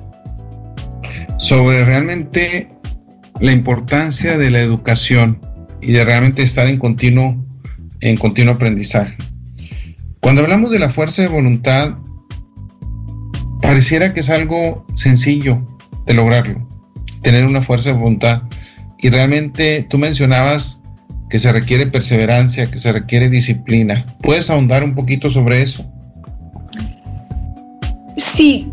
[1.37, 2.69] sobre realmente
[3.39, 5.41] la importancia de la educación
[5.81, 7.45] y de realmente estar en continuo,
[7.99, 9.17] en continuo aprendizaje.
[10.21, 11.97] Cuando hablamos de la fuerza de voluntad,
[13.61, 16.73] pareciera que es algo sencillo de lograrlo
[17.23, 18.43] tener una fuerza de voluntad.
[19.03, 20.79] Y realmente tú mencionabas
[21.29, 24.05] que se requiere perseverancia, que se requiere disciplina.
[24.21, 25.85] ¿Puedes ahondar un poquito sobre eso?
[28.15, 28.71] Sí,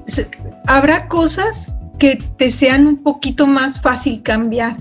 [0.69, 4.77] habrá cosas que te sean un poquito más fácil cambiar,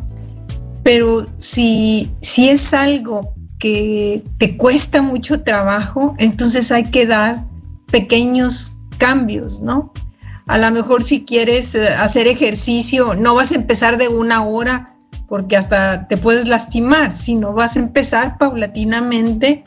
[0.84, 7.44] pero si, si es algo que te cuesta mucho trabajo, entonces hay que dar
[7.92, 9.92] pequeños cambios, ¿no?
[10.46, 14.89] A lo mejor si quieres eh, hacer ejercicio, no vas a empezar de una hora
[15.30, 19.64] porque hasta te puedes lastimar, sino vas a empezar paulatinamente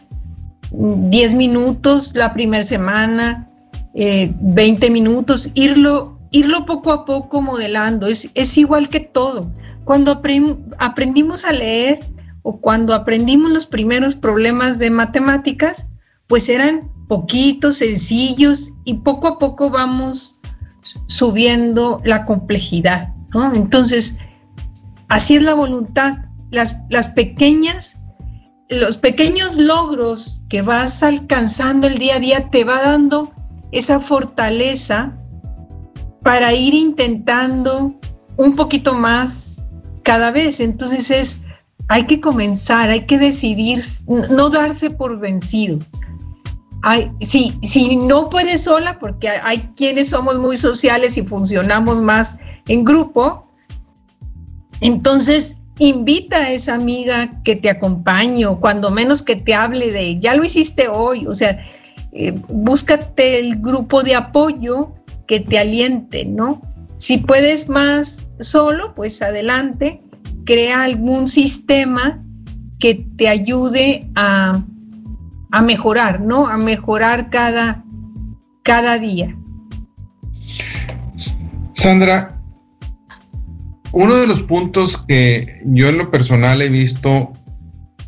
[0.72, 3.48] 10 mm, minutos la primera semana,
[3.94, 8.08] 20 eh, minutos, irlo, irlo poco a poco modelando.
[8.08, 9.50] Es, es igual que todo.
[9.84, 10.20] Cuando
[10.78, 12.00] aprendimos a leer
[12.42, 15.86] o cuando aprendimos los primeros problemas de matemáticas,
[16.26, 20.36] pues eran poquitos, sencillos y poco a poco vamos
[21.06, 23.54] subiendo la complejidad, ¿no?
[23.54, 24.18] Entonces,
[25.12, 26.18] así es la voluntad.
[26.50, 27.96] Las, pequeñas,
[28.68, 33.32] los pequeños logros que vas alcanzando el día a día te va dando
[33.72, 35.16] esa fortaleza
[36.22, 37.94] para ir intentando
[38.36, 39.58] un poquito más
[40.02, 40.60] cada vez.
[40.60, 41.38] Entonces es,
[41.88, 45.78] hay que comenzar, hay que decidir, no darse por vencido
[47.20, 52.84] si, si no puedes sola, porque hay quienes somos muy sociales y funcionamos más en
[52.84, 53.46] grupo,
[54.82, 60.18] entonces invita a esa amiga que te acompañe o cuando menos que te hable de,
[60.20, 61.58] ya lo hiciste hoy, o sea,
[62.12, 64.92] eh, búscate el grupo de apoyo
[65.26, 66.60] que te aliente, ¿no?
[66.98, 70.02] Si puedes más solo, pues adelante,
[70.44, 72.22] crea algún sistema
[72.78, 74.62] que te ayude a
[75.52, 76.48] a mejorar, ¿no?
[76.48, 77.84] A mejorar cada,
[78.62, 79.36] cada día.
[81.74, 82.41] Sandra,
[83.92, 87.32] uno de los puntos que yo en lo personal he visto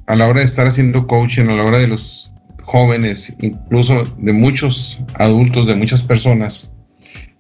[0.06, 4.32] a la hora de estar haciendo coaching, a la hora de los jóvenes, incluso de
[4.32, 6.72] muchos adultos, de muchas personas,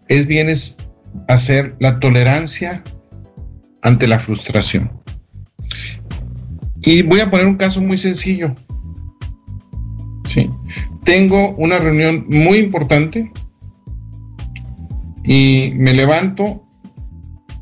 [0.08, 0.48] es bien
[1.28, 2.82] hacer la tolerancia
[3.82, 4.90] ante la frustración.
[6.82, 8.54] Y voy a poner un caso muy sencillo.
[10.26, 10.50] Sí.
[11.04, 13.30] Tengo una reunión muy importante
[15.24, 16.63] y me levanto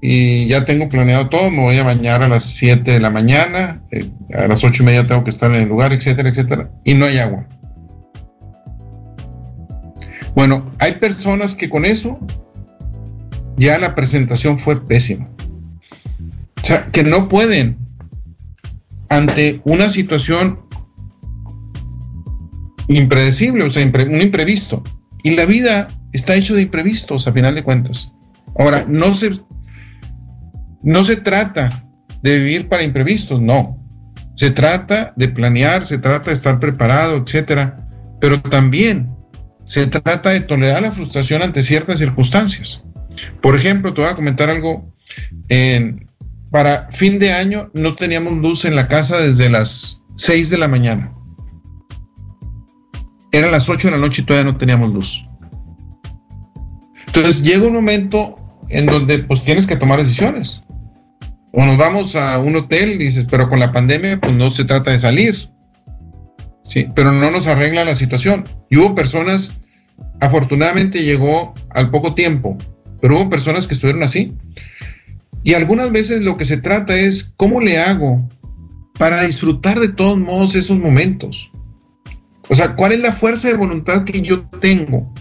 [0.05, 3.85] y ya tengo planeado todo, me voy a bañar a las 7 de la mañana,
[3.93, 6.95] eh, a las 8 y media tengo que estar en el lugar, etcétera, etcétera, y
[6.95, 7.47] no hay agua.
[10.35, 12.19] Bueno, hay personas que con eso
[13.57, 15.29] ya la presentación fue pésima.
[16.61, 17.79] O sea, que no pueden
[19.09, 20.63] ante una situación
[22.89, 24.83] impredecible, o sea, un imprevisto.
[25.23, 28.13] Y la vida está hecho de imprevistos a final de cuentas.
[28.59, 29.31] Ahora, no se,
[30.83, 31.85] no se trata
[32.23, 33.79] de vivir para imprevistos, no.
[34.35, 37.87] Se trata de planear, se trata de estar preparado, etcétera.
[38.21, 39.11] Pero también
[39.65, 42.85] se trata de tolerar la frustración ante ciertas circunstancias.
[43.41, 44.93] Por ejemplo, te voy a comentar algo.
[46.51, 50.69] para fin de año no teníamos luz en la casa desde las 6 de la
[50.69, 51.13] mañana.
[53.33, 55.27] Eran las 8 de la noche y todavía no teníamos luz.
[57.07, 60.63] Entonces llega un momento en donde pues tienes que tomar decisiones.
[61.53, 64.91] O nos vamos a un hotel dices, pero con la pandemia pues no se trata
[64.91, 65.37] de salir.
[66.65, 68.45] Sí, pero no nos arregla la situación.
[68.71, 69.53] Y hubo personas,
[70.21, 72.57] afortunadamente llegó al poco tiempo,
[73.01, 74.35] pero hubo personas que estuvieron así.
[75.45, 78.29] Y algunas veces lo que se trata es, ¿cómo le hago
[78.99, 81.51] para disfrutar de todos modos esos momentos?
[82.49, 85.13] O sea, ¿cuál es la fuerza de voluntad que yo tengo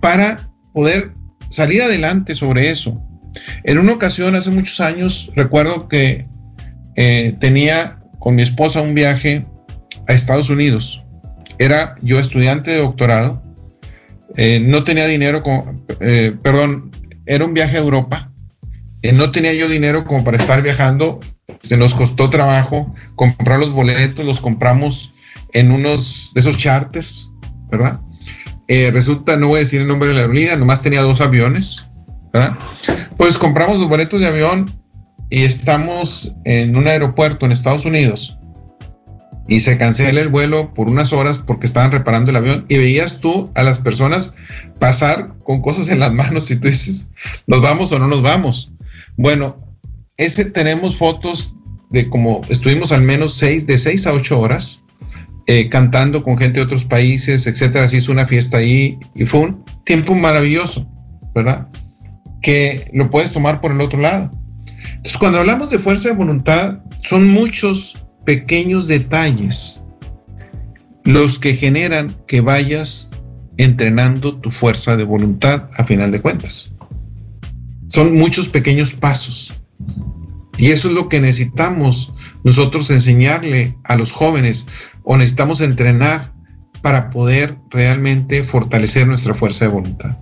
[0.00, 1.12] para poder
[1.48, 3.00] salir adelante sobre eso?
[3.64, 6.26] En una ocasión, hace muchos años, recuerdo que
[6.96, 9.46] eh, tenía con mi esposa un viaje
[10.08, 11.04] a Estados Unidos.
[11.58, 13.42] Era yo estudiante de doctorado,
[14.36, 15.42] eh, no tenía dinero,
[16.00, 16.90] eh, perdón,
[17.26, 18.32] era un viaje a Europa.
[19.14, 21.20] No tenía yo dinero como para estar viajando.
[21.62, 25.14] Se nos costó trabajo comprar los boletos, los compramos
[25.54, 27.30] en unos de esos charters,
[27.70, 28.00] ¿verdad?
[28.68, 31.89] Resulta, no voy a decir el nombre de la aerolínea, nomás tenía dos aviones,
[32.32, 32.56] ¿verdad?
[33.16, 34.70] Pues compramos los boletos de avión
[35.28, 38.36] y estamos en un aeropuerto en Estados Unidos
[39.48, 43.18] y se cancela el vuelo por unas horas porque estaban reparando el avión y veías
[43.18, 44.34] tú a las personas
[44.78, 47.08] pasar con cosas en las manos y tú dices,
[47.46, 48.72] ¿nos vamos o no nos vamos?
[49.16, 49.58] Bueno,
[50.16, 51.54] ese tenemos fotos
[51.90, 54.84] de como estuvimos al menos seis, de seis a ocho horas
[55.46, 57.88] eh, cantando con gente de otros países, etcétera.
[57.88, 60.88] Se hizo una fiesta ahí y fue un tiempo maravilloso,
[61.34, 61.66] ¿verdad?
[62.42, 64.30] Que lo puedes tomar por el otro lado.
[64.88, 69.80] Entonces, cuando hablamos de fuerza de voluntad, son muchos pequeños detalles
[71.04, 73.10] los que generan que vayas
[73.56, 76.72] entrenando tu fuerza de voluntad a final de cuentas.
[77.88, 79.52] Son muchos pequeños pasos.
[80.56, 82.12] Y eso es lo que necesitamos
[82.44, 84.66] nosotros enseñarle a los jóvenes
[85.04, 86.32] o necesitamos entrenar
[86.82, 90.16] para poder realmente fortalecer nuestra fuerza de voluntad.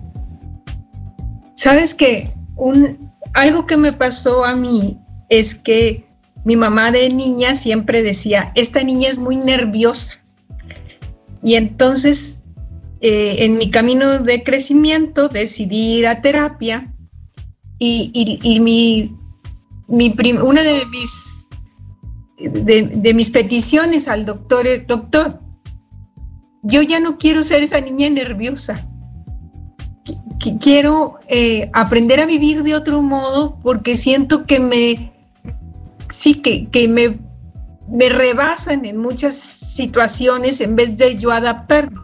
[1.59, 6.07] Sabes que un, algo que me pasó a mí es que
[6.45, 10.13] mi mamá de niña siempre decía, esta niña es muy nerviosa.
[11.43, 12.39] Y entonces,
[13.01, 16.95] eh, en mi camino de crecimiento, decidí ir a terapia
[17.77, 19.17] y, mi,
[19.89, 21.45] una de mis,
[22.37, 25.41] de, mis peticiones al doctor es, doctor,
[26.63, 28.89] yo ya no quiero ser esa niña nerviosa.
[30.39, 35.13] Quiero eh, aprender a vivir de otro modo porque siento que me
[36.11, 37.19] sí, que, me,
[37.87, 42.01] me rebasan en muchas situaciones en vez de yo adaptarme.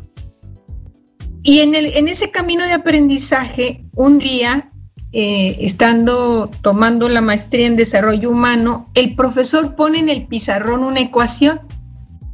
[1.44, 4.72] Y en, el, en ese camino de aprendizaje, un día,
[5.12, 11.02] eh, estando tomando la maestría en desarrollo humano, el profesor pone en el pizarrón una
[11.02, 11.62] ecuación.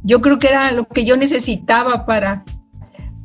[0.02, 2.44] Yo creo que era lo que yo necesitaba para,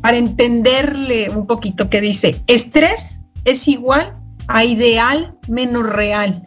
[0.07, 4.17] para entenderle un poquito, que dice, estrés es igual
[4.47, 6.41] a ideal menos real.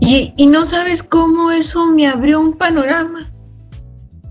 [0.00, 3.30] Y, no sabes cómo eso me abrió un panorama.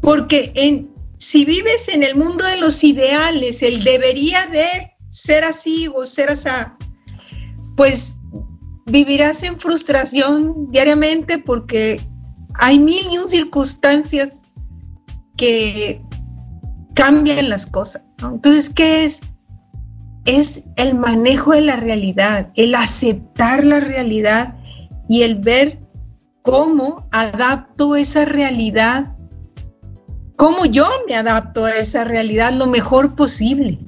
[0.01, 0.87] Porque
[1.19, 6.31] si vives en el mundo de los ideales, el debería de ser así o ser
[6.31, 6.49] así,
[7.77, 8.15] pues
[8.87, 12.01] vivirás en frustración diariamente porque
[12.55, 14.41] hay mil y un circunstancias
[15.37, 16.01] que
[16.93, 18.01] cambian las cosas.
[18.21, 19.21] Entonces, ¿qué es?
[20.25, 24.55] Es el manejo de la realidad, el aceptar la realidad
[25.09, 25.81] y el ver
[26.43, 29.15] cómo adapto esa realidad,
[30.35, 33.79] cómo yo me adapto a esa realidad lo mejor posible.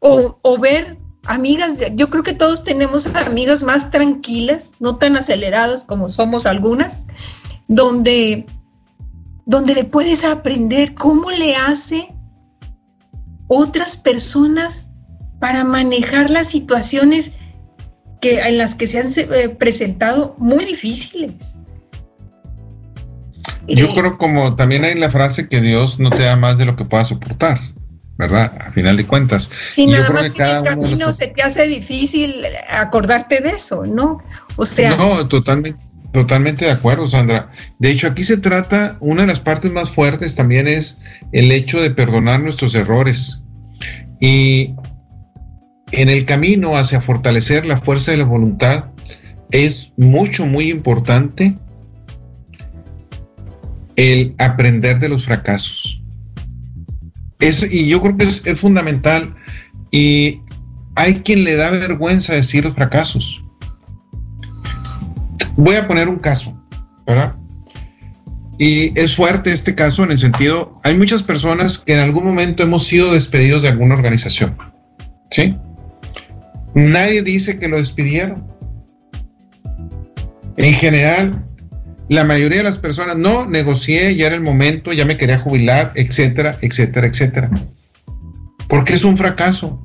[0.00, 6.08] O, ver amigas, yo creo que todos tenemos amigas más tranquilas, no tan aceleradas como
[6.08, 7.02] somos algunas,
[7.68, 8.46] donde,
[9.50, 12.14] donde le puedes aprender cómo le hace
[13.48, 14.88] otras personas
[15.40, 17.32] para manejar las situaciones
[18.20, 21.56] que, en las que se han eh, presentado muy difíciles.
[23.66, 26.76] Yo creo como también hay la frase que Dios no te da más de lo
[26.76, 27.58] que puedas soportar,
[28.18, 28.56] ¿verdad?
[28.60, 29.50] A final de cuentas.
[29.74, 34.22] Sí, nada más que cada camino se te hace difícil acordarte de eso, ¿no?
[34.54, 34.96] O sea.
[34.96, 35.89] No, totalmente.
[36.12, 37.50] Totalmente de acuerdo, Sandra.
[37.78, 41.00] De hecho, aquí se trata, una de las partes más fuertes también es
[41.32, 43.44] el hecho de perdonar nuestros errores.
[44.20, 44.74] Y
[45.92, 48.86] en el camino hacia fortalecer la fuerza de la voluntad
[49.52, 51.56] es mucho, muy importante
[53.96, 56.02] el aprender de los fracasos.
[57.38, 59.34] Es, y yo creo que es, es fundamental.
[59.92, 60.40] Y
[60.96, 63.39] hay quien le da vergüenza decir los fracasos.
[65.60, 66.58] Voy a poner un caso,
[67.06, 67.34] ¿verdad?
[68.58, 72.62] Y es fuerte este caso en el sentido, hay muchas personas que en algún momento
[72.62, 74.56] hemos sido despedidos de alguna organización.
[75.30, 75.54] ¿Sí?
[76.74, 78.46] Nadie dice que lo despidieron.
[80.56, 81.44] En general,
[82.08, 85.92] la mayoría de las personas no negocié, ya era el momento, ya me quería jubilar,
[85.94, 87.50] etcétera, etcétera, etcétera.
[88.66, 89.78] Porque es un fracaso.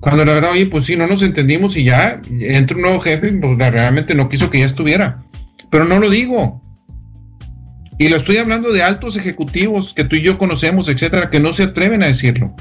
[0.00, 3.32] Cuando la verdad, oye, pues sí, no nos entendimos y ya entra un nuevo jefe,
[3.34, 5.22] pues realmente no quiso que ya estuviera.
[5.70, 6.62] Pero no lo digo.
[7.98, 11.52] Y lo estoy hablando de altos ejecutivos que tú y yo conocemos, etcétera, que no
[11.52, 12.56] se atreven a decirlo.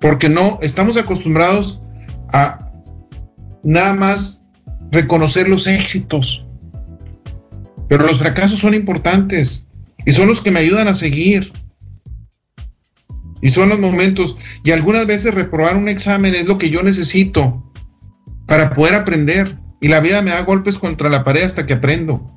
[0.00, 1.82] Porque no, estamos acostumbrados
[2.32, 2.70] a
[3.62, 4.42] nada más
[4.90, 6.46] reconocer los éxitos.
[7.90, 9.66] Pero los fracasos son importantes
[10.06, 11.52] y son los que me ayudan a seguir.
[13.42, 17.64] Y son los momentos, y algunas veces reprobar un examen es lo que yo necesito
[18.46, 19.58] para poder aprender.
[19.80, 22.36] Y la vida me da golpes contra la pared hasta que aprendo.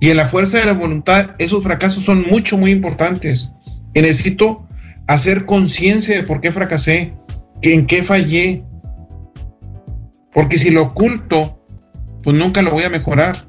[0.00, 3.50] Y en la fuerza de la voluntad, esos fracasos son mucho, muy importantes.
[3.94, 4.66] Y necesito
[5.06, 7.14] hacer conciencia de por qué fracasé,
[7.62, 8.64] que en qué fallé.
[10.34, 11.62] Porque si lo oculto,
[12.22, 13.46] pues nunca lo voy a mejorar.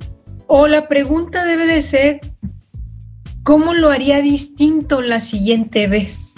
[0.48, 2.22] O la pregunta debe de ser,
[3.44, 6.33] ¿cómo lo haría distinto la siguiente vez?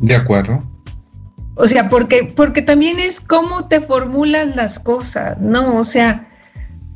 [0.00, 0.62] De acuerdo.
[1.56, 5.78] O sea, porque, porque también es cómo te formulas las cosas, ¿no?
[5.78, 6.28] O sea,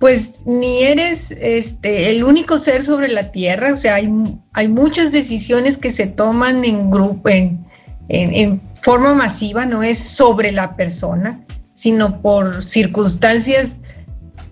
[0.00, 4.10] pues ni eres este, el único ser sobre la tierra, o sea, hay,
[4.52, 7.66] hay muchas decisiones que se toman en grupo, en,
[8.08, 11.44] en, forma masiva, no es sobre la persona,
[11.74, 13.76] sino por circunstancias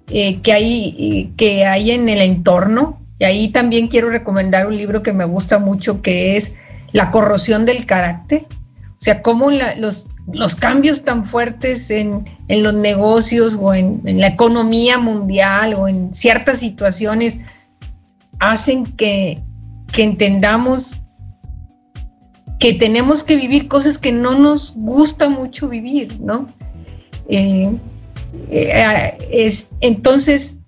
[0.09, 3.01] eh, que, hay, que hay en el entorno.
[3.19, 6.53] Y ahí también quiero recomendar un libro que me gusta mucho, que es
[6.93, 8.47] La corrosión del carácter.
[8.93, 14.99] O sea, cómo los, los cambios tan fuertes en, los negocios o en, la economía
[14.99, 17.39] mundial o en ciertas situaciones
[18.39, 19.43] hacen que,
[19.97, 20.95] entendamos
[22.61, 26.49] que tenemos que vivir cosas que no nos gusta mucho vivir, ¿no?
[27.29, 27.73] Eh,
[28.51, 30.59] eh, es, entonces,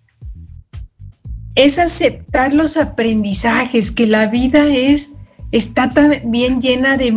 [1.55, 5.13] es aceptar los aprendizajes, que la vida es,
[5.53, 7.13] está también llena de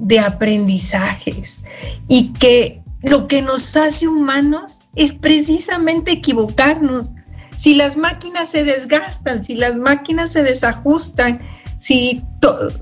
[0.00, 1.60] de aprendizajes
[2.08, 7.12] y que lo que nos hace humanos es precisamente equivocarnos.
[7.56, 11.40] Si las máquinas se desgastan, si las máquinas se desajustan,
[11.78, 12.22] si,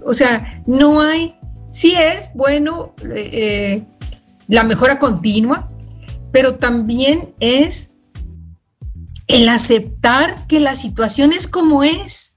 [0.05, 1.37] o sea, no hay,
[1.73, 3.85] sí es bueno eh,
[4.49, 5.71] la mejora continua,
[6.33, 7.91] pero también es
[9.27, 12.28] el aceptar que la situación es como es.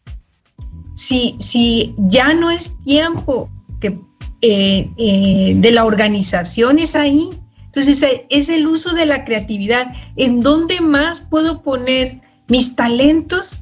[0.95, 3.99] Si, si ya no es tiempo que
[4.43, 7.29] eh, eh, de la organización es ahí.
[7.65, 9.93] Entonces es el uso de la creatividad.
[10.15, 13.61] ¿En dónde más puedo poner mis talentos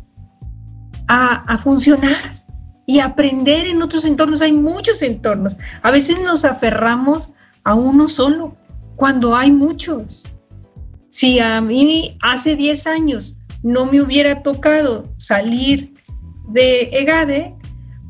[1.07, 2.15] a, funcionar?
[2.86, 4.41] y aprender en otros entornos.
[4.41, 5.55] Hay muchos entornos.
[5.84, 7.30] A veces nos aferramos
[7.63, 8.57] a uno solo,
[8.95, 10.23] cuando hay muchos.
[11.11, 15.93] Si a mí hace 10 años no me hubiera tocado salir
[16.50, 17.56] de EGADE,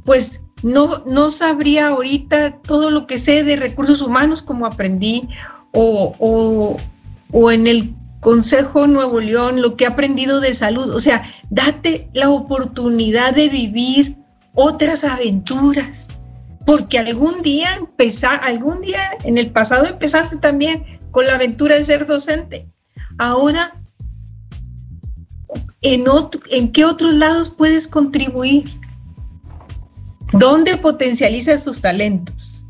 [0.06, 5.28] pues no, no sabría ahorita todo lo que sé de recursos humanos como aprendí
[5.72, 6.78] o,
[7.32, 10.90] o, en el Consejo Nuevo León lo que he aprendido de salud.
[10.90, 14.18] O sea, date la oportunidad de vivir
[14.56, 16.08] otras aventuras.
[16.66, 21.84] Porque algún día empezar, algún día en el pasado empezaste también con la aventura de
[21.84, 22.68] ser docente.
[23.18, 23.82] Ahora,
[25.82, 26.04] ¿en,
[26.52, 28.70] ¿en qué otros lados puedes contribuir?
[30.34, 32.64] ¿Dónde potencializas tus talentos?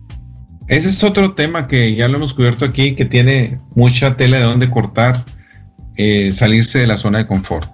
[0.68, 4.44] Ese es otro tema que ya lo hemos cubierto aquí, que tiene mucha tela de
[4.44, 5.26] dónde cortar,
[5.98, 7.72] eh, salirse de la zona de confort,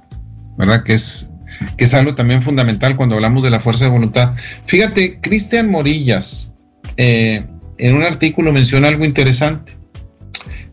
[0.57, 0.83] ¿verdad?
[0.83, 1.29] Que es,
[1.77, 4.33] que es algo también fundamental cuando hablamos de la fuerza de voluntad.
[4.65, 6.53] Fíjate, Cristian Morillas,
[6.95, 7.45] eh,
[7.77, 9.77] en un artículo menciona algo interesante.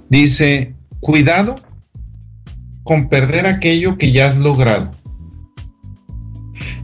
[0.09, 1.57] Dice, cuidado
[2.85, 4.91] con perder aquello que ya has logrado.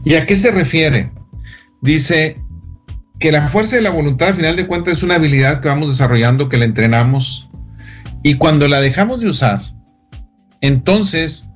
[0.05, 1.11] ¿Y a qué se refiere?
[1.81, 2.37] dice
[3.19, 5.89] que la fuerza de la voluntad, al final de cuentas, es una habilidad que vamos
[5.89, 7.49] desarrollando, que la entrenamos,
[8.23, 9.61] y cuando la dejamos de usar,
[10.61, 11.49] entonces,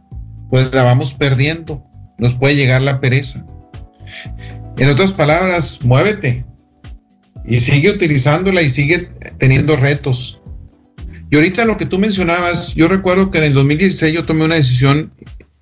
[0.50, 1.84] pues la vamos perdiendo,
[2.18, 3.46] nos puede llegar la pereza.
[4.78, 6.46] En otras palabras, muévete
[7.46, 10.42] y sigue utilizándola y sigue teniendo retos.
[11.34, 14.54] Y ahorita lo que tú mencionabas, yo recuerdo que en el 2016 yo tomé una
[14.54, 15.12] decisión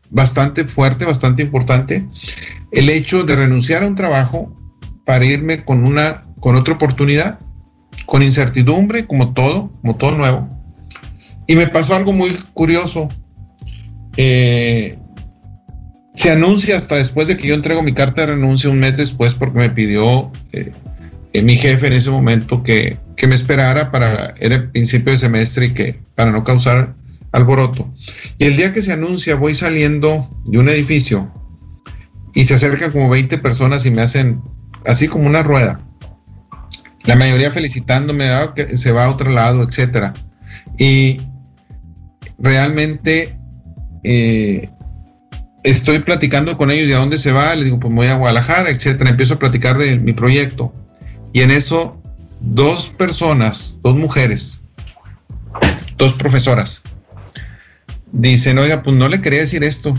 [0.09, 2.05] bastante fuerte, bastante importante,
[2.73, 4.53] el hecho de renunciar a un trabajo
[5.05, 7.39] para irme con una con otra oportunidad,
[8.05, 10.49] con incertidumbre, como todo, como todo nuevo.
[11.47, 13.07] Y me pasó algo muy curioso.
[14.17, 14.99] Eh,
[16.15, 19.35] se anuncia hasta después de que yo entrego mi carta de renuncia un mes después
[19.35, 20.73] porque me pidió eh,
[21.31, 25.67] eh, mi jefe en ese momento que, que, me esperara para el principio de semestre
[25.67, 26.95] y que para no causar
[27.31, 27.93] alboroto.
[28.37, 31.31] Y el día que se anuncia voy saliendo de un edificio
[32.33, 34.41] y se acercan como 20 personas y me hacen
[34.85, 35.81] así como una rueda.
[37.03, 40.13] La mayoría felicitándome, ah, se va a otro lado, etcétera.
[40.77, 41.19] Y
[42.37, 43.37] realmente
[44.03, 44.69] eh,
[45.63, 48.69] estoy platicando con ellos de a dónde se va, les digo, pues voy a Guadalajara,
[48.69, 49.09] etcétera.
[49.09, 50.73] Empiezo a platicar de mi proyecto.
[51.33, 52.00] Y en eso,
[52.41, 54.59] dos personas, dos mujeres,
[55.97, 56.81] dos profesoras,
[58.11, 59.97] dicen, oiga, pues no le quería decir esto.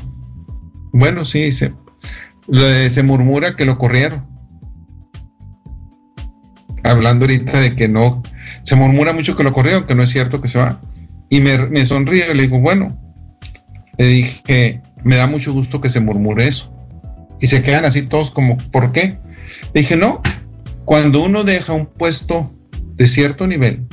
[0.92, 1.74] Bueno, sí, dice,
[2.90, 4.26] se murmura que lo corrieron.
[6.84, 8.22] Hablando ahorita de que no,
[8.64, 10.80] se murmura mucho que lo corrieron, que no es cierto que se va.
[11.30, 12.98] Y me, me sonríe y le digo, bueno,
[13.96, 16.72] le dije, me da mucho gusto que se murmure eso.
[17.40, 19.18] Y se quedan así todos como, ¿por qué?
[19.72, 20.20] Le dije, no,
[20.84, 22.52] cuando uno deja un puesto
[22.96, 23.86] de cierto nivel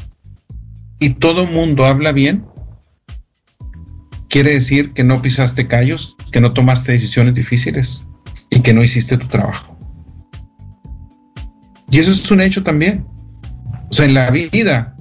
[0.99, 2.45] y todo mundo habla bien,
[4.29, 8.05] quiere decir que no pisaste callos, que no tomaste decisiones difíciles
[8.49, 9.77] y que no hiciste tu trabajo.
[11.91, 13.05] Y eso es un hecho también.
[13.89, 14.95] O sea, en la vida,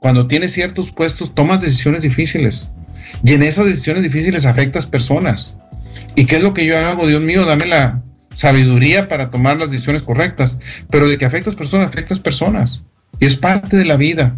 [0.00, 2.70] cuando tienes ciertos puestos, tomas decisiones difíciles.
[3.24, 5.54] Y en esas decisiones difíciles afectas personas.
[6.16, 7.06] ¿Y qué es lo que yo hago?
[7.06, 8.02] Dios mío, dame la
[8.34, 10.58] sabiduría para tomar las decisiones correctas.
[10.90, 12.84] Pero de que afectas personas, afectas personas.
[13.20, 14.36] Y es parte de la vida.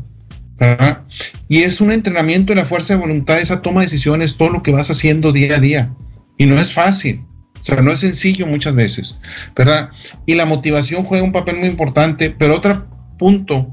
[1.49, 4.63] Y es un entrenamiento de la fuerza de voluntad, esa toma de decisiones, todo lo
[4.63, 5.95] que vas haciendo día a día.
[6.39, 7.25] Y no es fácil.
[7.61, 9.19] O sea, no es sencillo muchas veces,
[9.57, 9.89] ¿verdad?
[10.27, 12.87] Y la motivación juega un papel muy importante, pero otro
[13.19, 13.73] punto,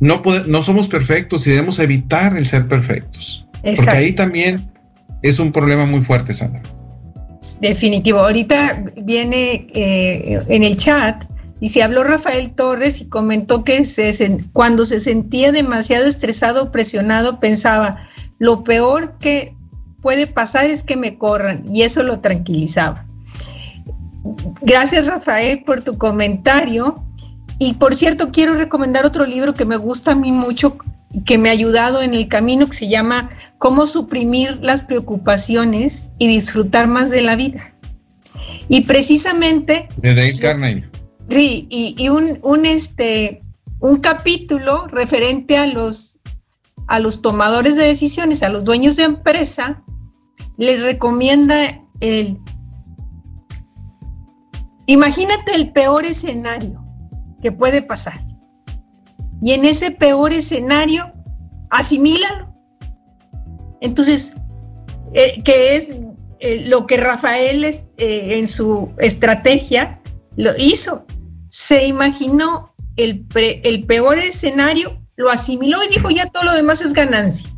[0.00, 3.46] no, no somos perfectos y debemos evitar el ser perfectos.
[3.62, 4.72] Porque ahí también
[5.22, 6.62] es un problema muy fuerte, Sandra.
[7.60, 8.20] Definitivo.
[8.20, 11.24] Ahorita viene eh, en el chat
[11.60, 13.82] y se habló Rafael Torres y comentó que
[14.52, 19.54] cuando se sentía demasiado estresado o presionado pensaba, lo peor que
[20.00, 23.06] puede pasar es que me corran y eso lo tranquilizaba.
[24.62, 27.02] Gracias Rafael por tu comentario.
[27.58, 30.78] Y por cierto, quiero recomendar otro libro que me gusta a mí mucho,
[31.24, 36.28] que me ha ayudado en el camino, que se llama Cómo suprimir las preocupaciones y
[36.28, 37.74] disfrutar más de la vida.
[38.68, 39.88] Y precisamente...
[39.96, 40.88] De Dale Carnegie.
[41.30, 43.42] Sí, y, un, un, este,
[43.80, 46.18] un capítulo referente a los,
[46.86, 49.82] a los tomadores de decisiones, a los dueños de empresa,
[50.56, 52.38] les recomienda el...
[54.86, 56.82] Imagínate el peor escenario
[57.42, 58.27] que puede pasar.
[59.42, 61.12] Y en ese peor escenario,
[61.70, 62.54] asimílalo.
[63.80, 64.34] Entonces,
[65.14, 65.88] eh, que es
[66.40, 70.00] eh, lo que Rafael eh, en su estrategia
[70.36, 71.04] lo hizo.
[71.48, 76.92] Se imaginó el, el peor escenario, lo asimiló y dijo, ya todo lo demás es
[76.92, 77.48] ganancia.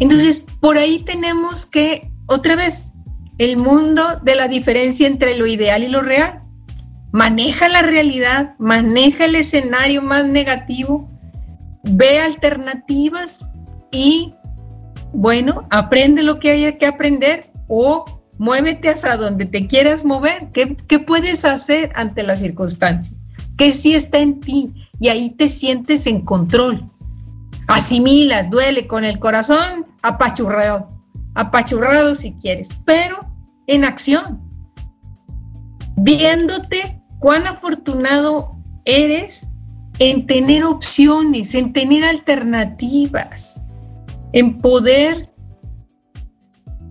[0.00, 2.92] Entonces, por ahí tenemos que, otra vez,
[3.38, 6.43] el mundo de la diferencia entre lo ideal y lo real
[7.14, 11.08] maneja la realidad, maneja el escenario más negativo,
[11.84, 13.46] ve alternativas
[13.92, 14.34] y,
[15.12, 18.04] bueno, aprende lo que haya que aprender o
[18.38, 20.50] muévete hasta donde te quieras mover.
[20.50, 23.16] ¿Qué, puedes hacer ante la circunstancia?
[23.56, 24.74] ¿Qué sí está en ti?
[24.98, 26.90] Y ahí te sientes en control.
[27.68, 30.90] Asimilas, duele con el corazón apachurrado,
[31.36, 33.24] apachurrado si quieres, pero
[33.68, 34.42] en acción,
[35.96, 38.54] viéndote cuán afortunado
[38.84, 39.46] eres
[39.98, 43.54] en tener opciones, en tener alternativas,
[44.34, 45.32] en poder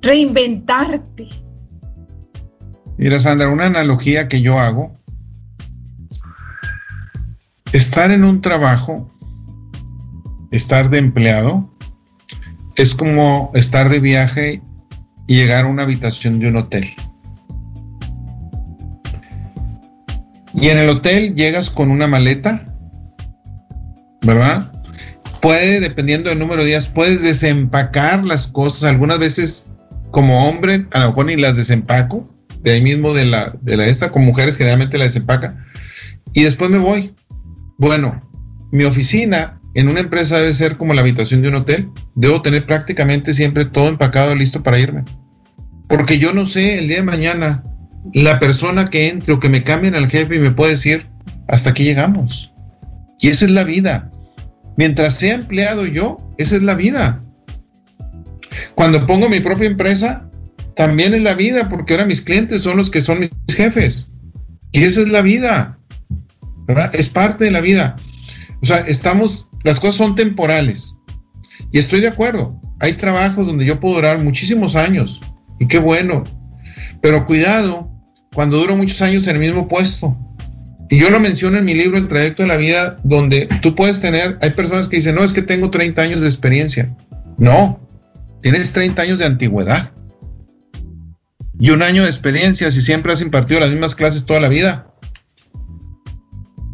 [0.02, 1.30] reinventarte.
[2.98, 4.98] Mira, Sandra, una analogía que yo hago,
[7.72, 9.08] estar en un trabajo,
[10.50, 11.72] estar de empleado,
[12.76, 14.64] es como estar de viaje
[15.28, 16.92] y llegar a una habitación de un hotel.
[20.64, 22.66] Y en el hotel llegas con una maleta,
[24.22, 24.72] ¿verdad?
[25.42, 28.90] Puede, dependiendo del número de días, puedes desempacar las cosas.
[28.90, 29.68] Algunas veces,
[30.12, 33.88] como hombre, a lo mejor ni las desempaco, de ahí mismo de la, de la
[33.88, 35.66] esta, con mujeres generalmente la desempaca.
[36.32, 37.14] Y después me voy.
[37.78, 38.24] Bueno,
[38.72, 41.90] mi oficina en una empresa debe ser como la habitación de un hotel.
[42.16, 45.04] Debo tener prácticamente siempre todo empacado, listo para irme.
[45.90, 47.66] Porque yo no sé el día de mañana
[48.12, 51.08] la persona que entre o que me cambien al jefe y me puede decir,
[51.48, 52.54] hasta aquí llegamos.
[53.20, 54.12] Y esa es la vida.
[54.78, 57.24] Mientras sea empleado yo, esa es la vida.
[58.76, 60.30] Cuando pongo mi propia empresa,
[60.76, 64.12] también es la vida, porque ahora mis clientes son los que son mis jefes.
[64.72, 65.80] Y esa es la vida.
[66.94, 67.96] Es parte de la vida.
[68.62, 70.96] O sea, estamos, las cosas son temporales.
[71.72, 72.60] Y estoy de acuerdo.
[72.80, 75.22] Hay trabajos donde yo puedo durar muchísimos años.
[75.60, 76.24] Y qué bueno.
[77.02, 77.93] Pero cuidado
[78.34, 80.18] cuando duro muchos años en el mismo puesto.
[80.90, 84.02] Y yo lo menciono en mi libro El trayecto de la vida, donde tú puedes
[84.02, 86.96] tener, hay personas que dicen, no, es que tengo 30 años de experiencia.
[87.38, 87.80] No,
[88.42, 89.92] tienes 30 años de antigüedad.
[91.60, 94.94] Y un año de experiencia si siempre has impartido las mismas clases toda la vida.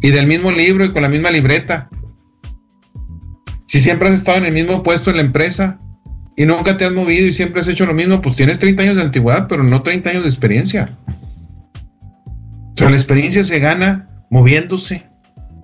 [0.02, 1.88] Y del mismo libro y con la misma libreta.
[3.66, 5.80] Si siempre has estado en el mismo puesto en la empresa
[6.36, 8.96] y nunca te has movido y siempre has hecho lo mismo, pues tienes 30 años
[8.96, 10.98] de antigüedad, pero no 30 años de experiencia.
[12.80, 15.06] Sea, la experiencia se gana moviéndose,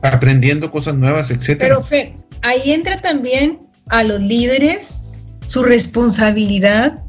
[0.02, 1.56] aprendiendo cosas nuevas, etc.
[1.58, 4.98] Pero Fe, ahí entra también a los líderes
[5.46, 7.02] su responsabilidad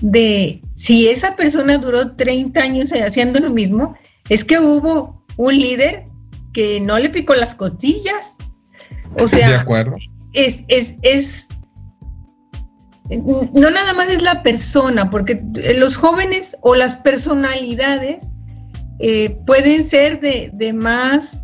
[0.00, 3.96] de si esa persona duró 30 años haciendo lo mismo,
[4.28, 6.06] es que hubo un líder
[6.52, 8.34] que no le picó las costillas.
[9.18, 9.96] O sea, de acuerdo.
[10.32, 11.48] Es, es, es,
[13.08, 15.42] no nada más es la persona, porque
[15.78, 18.24] los jóvenes o las personalidades
[18.98, 21.42] eh, pueden ser de, más,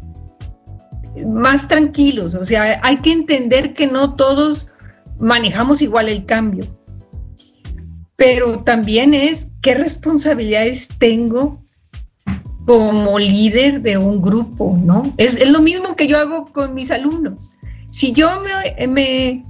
[1.27, 2.35] más tranquilos.
[2.35, 4.69] O sea, hay que entender que no todos
[5.19, 6.65] manejamos igual el cambio.
[8.17, 11.65] Pero también es qué responsabilidades tengo
[12.67, 15.13] como líder de un grupo, ¿no?
[15.17, 17.51] Es, lo mismo que yo hago con mis alumnos.
[17.91, 19.45] Si yo me, me,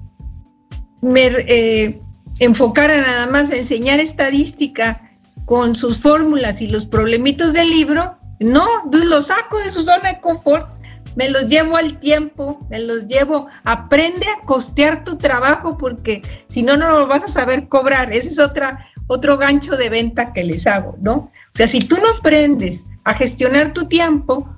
[1.02, 2.00] me eh,
[2.38, 5.09] enfocara nada más a enseñar estadística
[5.50, 10.20] con sus fórmulas y los problemitos del libro, no, los saco de su zona de
[10.20, 10.68] confort,
[11.16, 16.62] me los llevo al tiempo, me los llevo, aprende a costear tu trabajo porque si
[16.62, 18.12] no, no lo vas a saber cobrar.
[18.12, 21.14] Ese es otra, otro gancho de venta que les hago, ¿no?
[21.14, 24.48] O sea, si tú no aprendes a gestionar tu tiempo,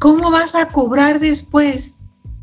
[0.00, 1.94] ¿cómo vas a cobrar después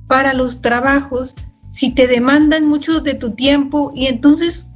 [0.08, 1.36] para los trabajos
[1.72, 4.70] si te demandan mucho de tu tiempo y entonces,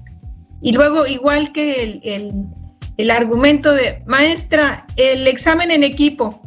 [0.62, 2.34] y luego igual que el, el,
[3.02, 6.42] el argumento de, maestra, el examen en equipo,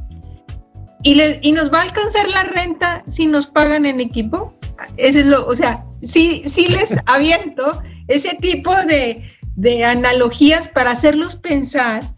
[1.03, 4.55] y, le, y nos va a alcanzar la renta si nos pagan en equipo.
[4.97, 9.23] Ese es lo, o sea, sí, sí les aviento ese tipo de,
[9.57, 12.15] de analogías para hacerlos pensar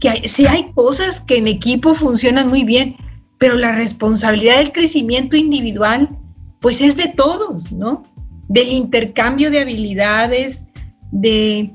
[0.00, 2.96] que si hay cosas que en equipo funcionan muy bien,
[3.38, 6.08] pero la responsabilidad del crecimiento individual,
[6.60, 8.04] pues es de todos, ¿no?
[8.48, 10.64] Del intercambio de habilidades,
[11.10, 11.74] de,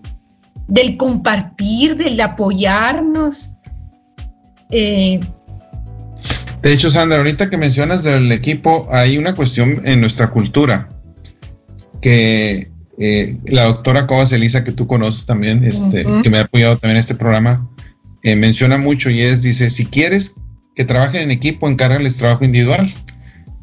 [0.68, 3.52] del compartir, del apoyarnos.
[4.72, 5.20] Eh,
[6.62, 10.90] de hecho, Sandra, ahorita que mencionas del equipo, hay una cuestión en nuestra cultura
[12.02, 16.78] que eh, la doctora Cobas Elisa, que tú conoces también, este, que me ha apoyado
[16.78, 17.70] también en este programa,
[18.24, 20.36] eh, menciona mucho y es, dice, si quieres
[20.76, 22.94] que trabajen en equipo, encárgales trabajo individual.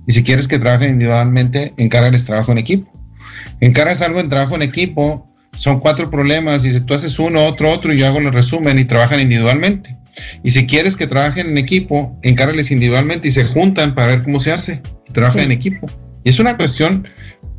[0.06, 2.90] Y si quieres que trabajen individualmente, encárgales trabajo en equipo.
[3.60, 7.92] Encargas algo en trabajo en equipo, son cuatro problemas, dice, tú haces uno, otro, otro,
[7.92, 9.96] y yo hago el resumen y trabajan individualmente.
[10.42, 14.40] Y si quieres que trabajen en equipo, encárgales individualmente y se juntan para ver cómo
[14.40, 15.86] se hace y trabajan en equipo.
[16.24, 17.06] Y es una cuestión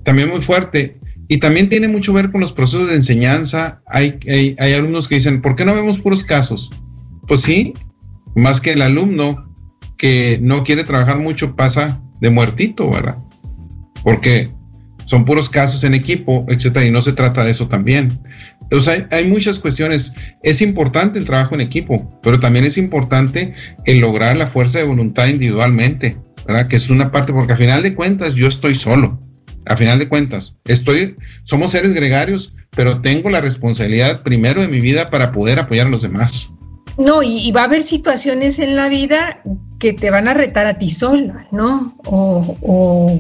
[0.04, 0.98] también muy fuerte.
[1.30, 3.82] Y también tiene mucho que ver con los procesos de enseñanza.
[3.88, 6.70] Hay, hay, hay, alumnos que dicen, ¿por qué no vemos puros casos?
[7.28, 7.74] Pues sí,
[8.36, 9.50] más que el alumno
[9.98, 13.18] que no quiere trabajar mucho pasa de muertito, ¿verdad?
[14.04, 14.52] Porque
[15.06, 18.20] son puros casos en equipo, etcétera, y no se trata de eso también.
[18.72, 20.14] O sea, hay muchas cuestiones.
[20.42, 23.54] Es importante el trabajo en equipo, pero también es importante
[23.86, 26.68] el lograr la fuerza de voluntad individualmente, ¿verdad?
[26.68, 29.20] Que es una parte, porque a final de cuentas yo estoy solo.
[29.66, 34.82] A final de cuentas, estoy, somos seres gregarios, pero tengo la responsabilidad primero de mi
[34.82, 36.50] vida para poder apoyar a los demás.
[36.98, 39.42] No, y, va a haber situaciones en la vida
[39.80, 41.98] que te van a retar a ti sola, ¿no?
[42.04, 43.20] O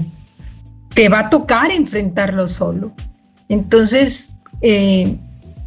[0.93, 2.93] te va a tocar enfrentarlo solo.
[3.49, 5.17] Entonces, eh,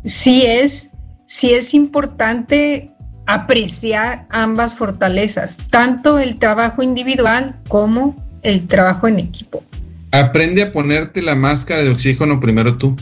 [0.04, 0.90] sí es,
[1.26, 2.90] sí es importante
[3.26, 9.64] apreciar ambas fortalezas, tanto el trabajo individual como el trabajo en equipo.
[10.12, 12.96] Aprende a ponerte la máscara de oxígeno primero tú.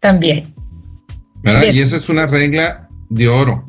[0.00, 0.52] También.
[1.42, 1.64] ¿verdad?
[1.72, 3.66] Y esa es una regla de oro.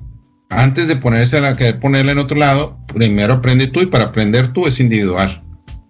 [0.50, 4.52] Antes de ponerse a querer ponerla en otro lado, primero aprende tú y para aprender
[4.52, 5.41] tú es individual.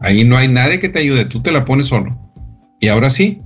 [0.02, 2.18] Ahí no hay nadie que te ayude, tú te la pones solo.
[2.80, 3.42] Y ahora sí,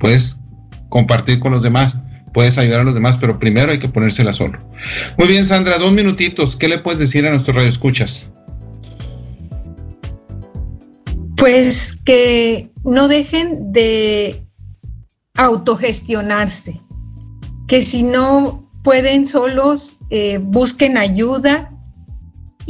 [0.00, 0.40] puedes
[0.88, 2.02] compartir con los demás,
[2.32, 4.58] puedes ayudar a los demás, pero primero hay que ponérsela solo.
[5.18, 6.56] Muy bien, Sandra, dos minutitos.
[6.56, 8.32] ¿Qué le puedes decir a nuestros radioescuchas?
[11.36, 14.44] Pues que no dejen de
[15.36, 16.80] autogestionarse,
[17.68, 21.77] que si no pueden solos, eh, busquen ayuda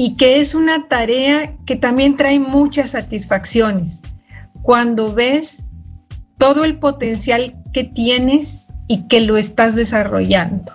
[0.01, 4.01] y que es una tarea que también trae muchas satisfacciones.
[4.63, 5.65] Cuando ves
[6.39, 10.73] todo el potencial que tienes y que lo estás desarrollando.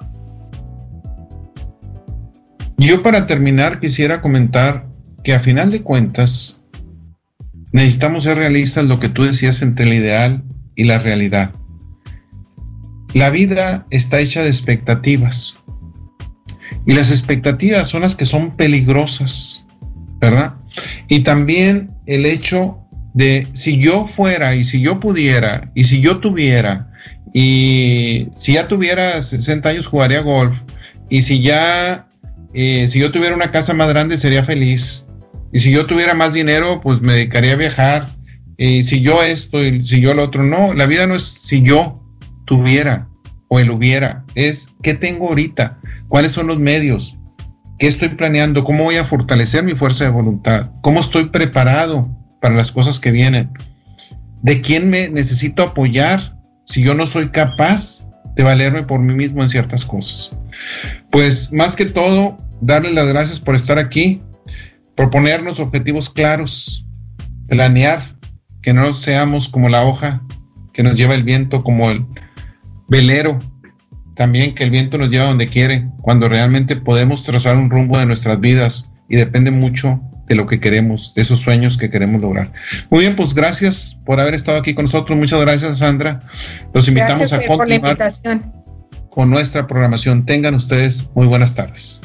[2.78, 4.88] Yo para terminar quisiera comentar
[5.24, 6.59] que a final de cuentas
[7.71, 10.43] necesitamos ser realistas lo que tú decías entre el ideal
[10.76, 11.53] y la realidad.
[13.13, 15.62] La vida está hecha de expectativas
[16.86, 19.65] y las expectativas son las que son peligrosas,
[20.19, 20.55] ¿verdad?
[21.07, 22.79] Y también el hecho
[23.13, 26.91] de si yo fuera y si yo pudiera y si yo tuviera
[27.34, 30.57] y si ya tuviera 60 años jugaría golf
[31.09, 32.07] y si ya
[32.53, 35.07] eh, si yo tuviera una casa más grande sería feliz.
[35.51, 38.09] Y si yo tuviera más dinero, pues me dedicaría a viajar.
[38.57, 41.61] Y si yo esto y si yo lo otro, no, la vida no es si
[41.61, 42.01] yo
[42.45, 43.07] tuviera
[43.47, 45.79] o él hubiera, es qué tengo ahorita,
[46.14, 47.18] cuáles son los medios,
[47.80, 52.07] qué estoy planeando, cómo voy a fortalecer mi fuerza de voluntad, cómo estoy preparado
[52.39, 53.49] para las cosas que vienen,
[54.43, 58.05] de quién me necesito apoyar si yo no soy capaz
[58.36, 60.34] de valerme por mí mismo en ciertas cosas.
[61.09, 64.22] Pues más que todo, darle las gracias por estar aquí,
[64.95, 66.86] proponernos objetivos claros,
[67.47, 68.20] planear,
[68.61, 70.22] que no seamos como la hoja
[70.74, 72.05] que nos lleva el viento, como el
[72.88, 73.39] velero,
[74.16, 78.05] también que el viento nos lleva donde quiere, cuando realmente podemos trazar un rumbo de
[78.05, 82.51] nuestras vidas y depende mucho de lo que queremos, de esos sueños que queremos lograr.
[82.89, 85.18] Muy bien, pues gracias por haber estado aquí con nosotros.
[85.18, 86.22] Muchas gracias, Sandra.
[86.74, 87.97] Los invitamos a continuar
[89.09, 90.26] con nuestra programación.
[90.26, 92.01] Tengan ustedes muy buenas tardes.